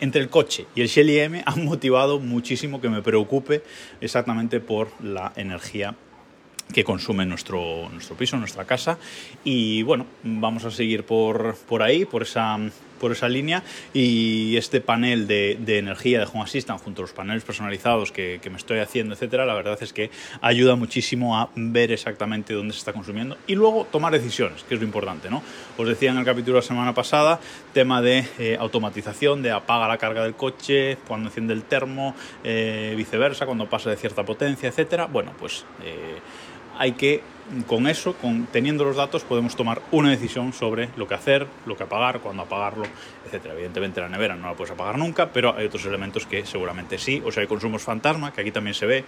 entre 0.00 0.22
el 0.22 0.30
coche 0.30 0.64
y 0.74 0.80
el 0.80 0.88
Shelly 0.88 1.18
EM, 1.18 1.42
han 1.44 1.66
motivado 1.66 2.20
muchísimo 2.20 2.80
que 2.80 2.88
me 2.88 3.02
preocupe 3.02 3.64
exactamente 4.00 4.60
por 4.60 4.88
la 5.02 5.34
energía 5.36 5.94
que 6.72 6.84
consume 6.84 7.26
nuestro, 7.26 7.90
nuestro 7.90 8.16
piso, 8.16 8.38
nuestra 8.38 8.64
casa. 8.64 8.96
Y 9.44 9.82
bueno, 9.82 10.06
vamos 10.22 10.64
a 10.64 10.70
seguir 10.70 11.04
por, 11.04 11.54
por 11.68 11.82
ahí, 11.82 12.06
por 12.06 12.22
esa, 12.22 12.58
por 13.02 13.12
esa 13.12 13.28
línea. 13.28 13.64
Y 13.92 14.56
este 14.56 14.80
panel 14.80 15.26
de, 15.26 15.58
de 15.60 15.78
energía 15.78 16.20
de 16.20 16.26
Home 16.26 16.44
Assistant, 16.44 16.80
junto 16.80 17.02
a 17.02 17.04
los 17.04 17.12
paneles 17.12 17.42
personalizados 17.42 18.12
que, 18.12 18.38
que, 18.40 18.48
me 18.48 18.56
estoy 18.56 18.78
haciendo, 18.78 19.14
etcétera, 19.14 19.44
la 19.44 19.54
verdad 19.54 19.76
es 19.82 19.92
que 19.92 20.10
ayuda 20.40 20.76
muchísimo 20.76 21.36
a 21.36 21.50
ver 21.56 21.90
exactamente 21.90 22.54
dónde 22.54 22.72
se 22.72 22.78
está 22.78 22.92
consumiendo 22.92 23.36
y 23.48 23.56
luego 23.56 23.86
tomar 23.90 24.12
decisiones, 24.12 24.62
que 24.62 24.74
es 24.74 24.80
lo 24.80 24.86
importante. 24.86 25.28
¿no? 25.28 25.42
Os 25.76 25.88
decía 25.88 26.12
en 26.12 26.18
el 26.18 26.24
capítulo 26.24 26.54
de 26.54 26.62
la 26.62 26.66
semana 26.66 26.94
pasada, 26.94 27.40
tema 27.72 28.00
de 28.00 28.24
eh, 28.38 28.56
automatización, 28.58 29.42
de 29.42 29.50
apaga 29.50 29.88
la 29.88 29.98
carga 29.98 30.22
del 30.22 30.34
coche, 30.34 30.96
cuando 31.08 31.28
enciende 31.28 31.54
el 31.54 31.64
termo, 31.64 32.14
eh, 32.44 32.94
viceversa, 32.96 33.46
cuando 33.46 33.68
pasa 33.68 33.90
de 33.90 33.96
cierta 33.96 34.24
potencia, 34.24 34.68
etcétera. 34.68 35.06
Bueno, 35.06 35.32
pues. 35.38 35.64
Eh, 35.84 36.20
hay 36.78 36.92
que, 36.92 37.22
con 37.66 37.86
eso, 37.86 38.14
teniendo 38.52 38.84
los 38.84 38.96
datos, 38.96 39.24
podemos 39.24 39.56
tomar 39.56 39.82
una 39.90 40.10
decisión 40.10 40.52
sobre 40.52 40.88
lo 40.96 41.06
que 41.06 41.14
hacer, 41.14 41.46
lo 41.66 41.76
que 41.76 41.82
apagar, 41.82 42.20
cuándo 42.20 42.42
apagarlo, 42.42 42.84
etc. 43.26 43.46
Evidentemente 43.52 44.00
la 44.00 44.08
nevera 44.08 44.36
no 44.36 44.48
la 44.48 44.54
puedes 44.54 44.72
apagar 44.72 44.98
nunca, 44.98 45.32
pero 45.32 45.54
hay 45.56 45.66
otros 45.66 45.84
elementos 45.84 46.26
que 46.26 46.46
seguramente 46.46 46.98
sí. 46.98 47.22
O 47.24 47.32
sea, 47.32 47.42
hay 47.42 47.46
consumos 47.46 47.82
fantasma, 47.82 48.32
que 48.32 48.40
aquí 48.40 48.52
también 48.52 48.74
se 48.74 48.86
ve. 48.86 49.04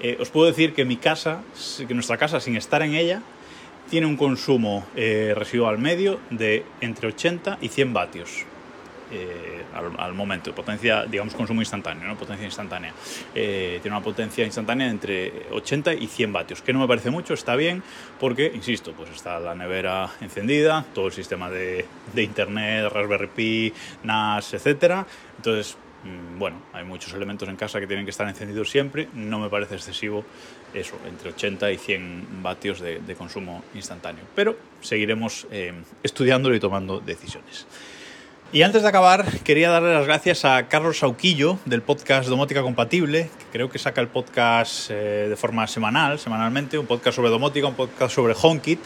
Eh, 0.00 0.16
os 0.20 0.30
puedo 0.30 0.46
decir 0.46 0.74
que 0.74 0.84
mi 0.84 0.96
casa, 0.96 1.42
que 1.86 1.94
nuestra 1.94 2.16
casa, 2.16 2.40
sin 2.40 2.56
estar 2.56 2.82
en 2.82 2.94
ella, 2.94 3.22
tiene 3.90 4.06
un 4.06 4.16
consumo 4.16 4.86
eh, 4.96 5.34
residual 5.36 5.78
medio 5.78 6.20
de 6.30 6.64
entre 6.80 7.08
80 7.08 7.58
y 7.60 7.68
100 7.68 7.92
vatios. 7.92 8.46
Eh, 9.10 9.62
al, 9.98 10.14
momento, 10.14 10.54
potencia, 10.54 11.04
digamos, 11.04 11.34
consumo 11.34 11.60
instantáneo, 11.60 12.08
¿no? 12.08 12.16
potencia 12.16 12.46
instantánea. 12.46 12.92
Eh, 13.34 13.78
tiene 13.82 13.96
una 13.96 14.04
potencia 14.04 14.44
instantánea 14.44 14.88
entre 14.88 15.46
80 15.50 15.94
y 15.94 16.06
100 16.06 16.32
vatios, 16.32 16.62
que 16.62 16.72
no 16.72 16.78
me 16.78 16.88
parece 16.88 17.10
mucho, 17.10 17.34
está 17.34 17.54
bien, 17.54 17.82
porque, 18.18 18.50
insisto, 18.54 18.92
pues 18.92 19.10
está 19.10 19.38
la 19.40 19.54
nevera 19.54 20.10
encendida, 20.20 20.84
todo 20.94 21.08
el 21.08 21.12
sistema 21.12 21.50
de, 21.50 21.84
de 22.14 22.22
internet, 22.22 22.88
Raspberry 22.90 23.28
Pi, 23.28 23.72
NAS, 24.04 24.54
etcétera. 24.54 25.06
Entonces, 25.36 25.76
mm, 26.04 26.38
bueno, 26.38 26.62
hay 26.72 26.84
muchos 26.84 27.12
elementos 27.12 27.48
en 27.48 27.56
casa 27.56 27.80
que 27.80 27.86
tienen 27.86 28.06
que 28.06 28.10
estar 28.10 28.28
encendidos 28.28 28.70
siempre, 28.70 29.08
no 29.12 29.38
me 29.38 29.50
parece 29.50 29.74
excesivo 29.74 30.24
eso, 30.72 30.98
entre 31.06 31.30
80 31.30 31.70
y 31.72 31.78
100 31.78 32.42
vatios 32.42 32.80
de, 32.80 33.14
consumo 33.16 33.62
instantáneo. 33.74 34.24
Pero 34.34 34.56
seguiremos 34.80 35.46
eh, 35.50 35.72
estudiándolo 36.02 36.54
y 36.54 36.60
tomando 36.60 37.00
decisiones. 37.00 37.66
Y 38.54 38.62
antes 38.62 38.82
de 38.82 38.88
acabar, 38.88 39.26
quería 39.40 39.68
darle 39.68 39.92
las 39.92 40.06
gracias 40.06 40.44
a 40.44 40.68
Carlos 40.68 41.00
Sauquillo 41.00 41.58
del 41.64 41.82
podcast 41.82 42.28
Domótica 42.28 42.62
Compatible, 42.62 43.28
que 43.36 43.44
creo 43.50 43.68
que 43.68 43.80
saca 43.80 44.00
el 44.00 44.06
podcast 44.06 44.92
eh, 44.92 45.26
de 45.28 45.34
forma 45.34 45.66
semanal, 45.66 46.20
semanalmente, 46.20 46.78
un 46.78 46.86
podcast 46.86 47.16
sobre 47.16 47.30
domótica, 47.30 47.66
un 47.66 47.74
podcast 47.74 48.14
sobre 48.14 48.32
HomeKit, 48.40 48.78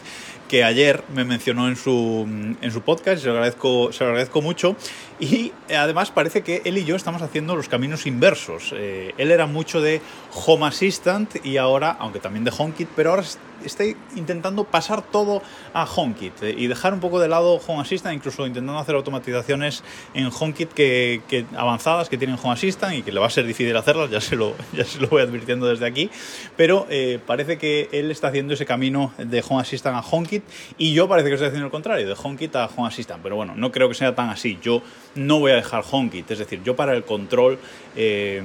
que 0.49 0.65
ayer 0.65 1.03
me 1.13 1.23
mencionó 1.23 1.69
en 1.69 1.77
su, 1.77 2.27
en 2.61 2.71
su 2.71 2.81
podcast, 2.81 3.21
se 3.21 3.27
lo, 3.27 3.33
agradezco, 3.33 3.93
se 3.93 4.03
lo 4.03 4.09
agradezco 4.09 4.41
mucho. 4.41 4.75
Y 5.19 5.53
además 5.73 6.11
parece 6.11 6.41
que 6.41 6.61
él 6.65 6.77
y 6.77 6.83
yo 6.83 6.95
estamos 6.95 7.21
haciendo 7.21 7.55
los 7.55 7.69
caminos 7.69 8.05
inversos. 8.05 8.73
Eh, 8.75 9.13
él 9.17 9.31
era 9.31 9.45
mucho 9.45 9.79
de 9.79 10.01
Home 10.45 10.65
Assistant 10.65 11.45
y 11.45 11.57
ahora, 11.57 11.91
aunque 11.91 12.19
también 12.19 12.43
de 12.43 12.51
HomeKit, 12.57 12.89
pero 12.95 13.11
ahora 13.11 13.23
estoy 13.63 13.97
intentando 14.15 14.63
pasar 14.63 15.01
todo 15.01 15.41
a 15.73 15.85
HomeKit 15.85 16.43
eh, 16.43 16.55
y 16.57 16.67
dejar 16.67 16.93
un 16.93 16.99
poco 16.99 17.19
de 17.19 17.27
lado 17.27 17.59
Home 17.67 17.81
Assistant, 17.81 18.15
incluso 18.15 18.45
intentando 18.45 18.79
hacer 18.79 18.95
automatizaciones 18.95 19.83
en 20.13 20.29
HomeKit 20.37 20.71
que, 20.73 21.21
que, 21.27 21.45
avanzadas 21.55 22.09
que 22.09 22.17
tienen 22.17 22.37
Home 22.41 22.53
Assistant 22.53 22.95
y 22.95 23.01
que 23.01 23.11
le 23.11 23.19
va 23.19 23.27
a 23.27 23.29
ser 23.29 23.45
difícil 23.45 23.75
hacerlas, 23.75 24.09
ya 24.09 24.21
se 24.21 24.35
lo, 24.35 24.55
ya 24.73 24.85
se 24.85 24.99
lo 24.99 25.07
voy 25.07 25.21
advirtiendo 25.21 25.67
desde 25.67 25.85
aquí, 25.85 26.09
pero 26.55 26.87
eh, 26.89 27.19
parece 27.25 27.57
que 27.57 27.89
él 27.91 28.11
está 28.11 28.29
haciendo 28.29 28.53
ese 28.53 28.65
camino 28.65 29.13
de 29.17 29.43
Home 29.47 29.61
Assistant 29.61 29.97
a 29.97 30.07
HomeKit 30.07 30.38
y 30.77 30.93
yo 30.93 31.07
parece 31.07 31.29
que 31.29 31.35
estoy 31.35 31.47
haciendo 31.47 31.65
el 31.65 31.71
contrario, 31.71 32.07
de 32.07 32.15
HomeKit 32.21 32.55
a 32.55 32.65
Home 32.75 32.87
Assistant, 32.87 33.21
pero 33.21 33.35
bueno, 33.35 33.53
no 33.55 33.71
creo 33.71 33.89
que 33.89 33.95
sea 33.95 34.15
tan 34.15 34.29
así. 34.29 34.57
Yo 34.61 34.81
no 35.15 35.39
voy 35.39 35.51
a 35.51 35.55
dejar 35.55 35.83
HomeKit, 35.89 36.31
es 36.31 36.39
decir, 36.39 36.61
yo 36.63 36.75
para 36.75 36.95
el 36.95 37.03
control 37.03 37.59
eh, 37.95 38.41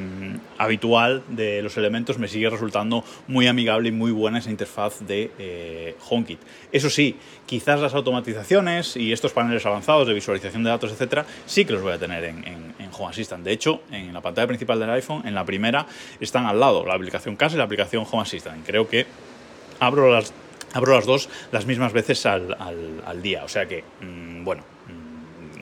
habitual 0.59 1.22
de 1.28 1.62
los 1.62 1.76
elementos 1.76 2.18
me 2.18 2.28
sigue 2.28 2.48
resultando 2.50 3.04
muy 3.26 3.46
amigable 3.46 3.88
y 3.88 3.92
muy 3.92 4.12
buena 4.12 4.38
esa 4.38 4.50
interfaz 4.50 5.00
de 5.00 5.30
eh, 5.38 5.96
HomeKit. 6.09 6.40
Eso 6.72 6.90
sí, 6.90 7.16
quizás 7.46 7.80
las 7.80 7.94
automatizaciones 7.94 8.96
y 8.96 9.12
estos 9.12 9.33
paneles 9.33 9.64
avanzados 9.66 10.09
de 10.09 10.14
visualización 10.14 10.64
de 10.64 10.70
datos, 10.70 10.92
etcétera, 10.92 11.26
sí 11.46 11.64
que 11.64 11.72
los 11.72 11.83
voy 11.83 11.92
a 11.92 11.98
tener 11.98 12.24
en, 12.24 12.44
en, 12.44 12.74
Home 12.96 13.11
Assistant. 13.11 13.44
De 13.44 13.50
hecho, 13.50 13.80
en 13.90 14.12
la 14.14 14.20
pantalla 14.20 14.46
principal 14.46 14.78
del 14.78 14.88
iPhone, 14.90 15.22
en 15.26 15.35
la 15.35 15.44
primera, 15.44 15.85
están 16.20 16.46
al 16.46 16.61
lado 16.61 16.87
la 16.87 16.94
aplicación 16.94 17.35
CAS 17.35 17.54
y 17.54 17.57
la 17.57 17.64
aplicación 17.64 18.07
Home 18.09 18.22
Assistant. 18.22 18.64
Creo 18.64 18.88
que 18.88 19.04
abro 19.80 20.12
las, 20.12 20.33
abro 20.75 20.95
las 20.95 21.07
dos 21.07 21.31
las 21.53 21.65
mismas 21.65 21.93
veces 21.93 22.27
al, 22.27 23.23
día. 23.23 23.45
O 23.45 23.49
sea 23.49 23.67
que, 23.67 23.85
mm, 24.01 24.45
bueno, 24.45 24.63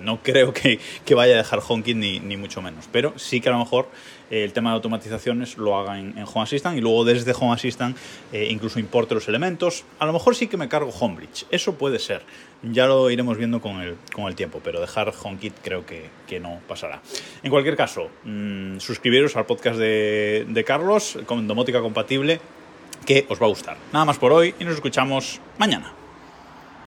no 0.01 0.20
creo 0.22 0.53
que, 0.53 0.81
vaya 1.14 1.35
a 1.35 1.37
dejar 1.37 1.61
HomeKit 1.66 1.96
ni, 1.96 2.18
ni, 2.18 2.37
mucho 2.37 2.61
menos, 2.61 2.88
pero 2.90 3.12
sí 3.16 3.40
que 3.40 3.48
a 3.48 3.53
lo 3.53 3.59
mejor 3.59 3.88
eh, 4.31 4.42
el 4.42 4.53
tema 4.53 4.70
de 4.70 4.77
automatizaciones 4.77 5.59
lo 5.59 5.79
haga 5.79 6.01
en, 6.01 6.14
Home 6.18 6.42
Assistant 6.42 6.77
y 6.77 6.81
luego 6.81 7.05
desde 7.05 7.33
Home 7.38 7.53
Assistant 7.53 7.96
eh, 8.33 8.48
incluso 8.51 8.81
importe 8.81 9.14
los 9.14 9.29
elementos. 9.29 9.85
A 9.98 10.07
lo 10.07 10.12
mejor 10.12 10.35
sí 10.35 10.48
que 10.48 10.57
me 10.57 10.68
cargo 10.68 10.90
Homebridge, 10.90 11.46
eso 11.51 11.75
puede 11.75 11.98
ser. 11.98 12.22
Ya 12.62 12.87
lo 12.87 13.11
iremos 13.11 13.37
viendo 13.37 13.61
con 13.61 13.81
el, 13.81 13.96
con 14.12 14.25
el 14.25 14.35
tiempo, 14.35 14.61
pero 14.64 14.81
dejar 14.81 15.12
HomeKit 15.22 15.55
creo 15.62 15.85
que, 15.85 16.07
que 16.27 16.40
no 16.40 16.61
pasará. 16.66 17.03
En 17.42 17.51
cualquier 17.51 17.77
caso, 17.77 18.09
mmm, 18.25 18.79
suscribiros 18.79 19.37
al 19.37 19.46
podcast 19.46 19.79
de, 19.79 20.46
de 20.48 20.64
Carlos 20.64 21.18
con 21.27 21.46
domótica 21.46 21.81
compatible 21.81 22.40
que 23.04 23.26
os 23.28 23.40
va 23.40 23.46
a 23.46 23.48
gustar. 23.48 23.76
Nada 23.92 24.04
más 24.04 24.18
por 24.18 24.32
hoy 24.32 24.54
y 24.58 24.64
nos 24.64 24.74
escuchamos 24.74 25.40
mañana. 25.58 26.01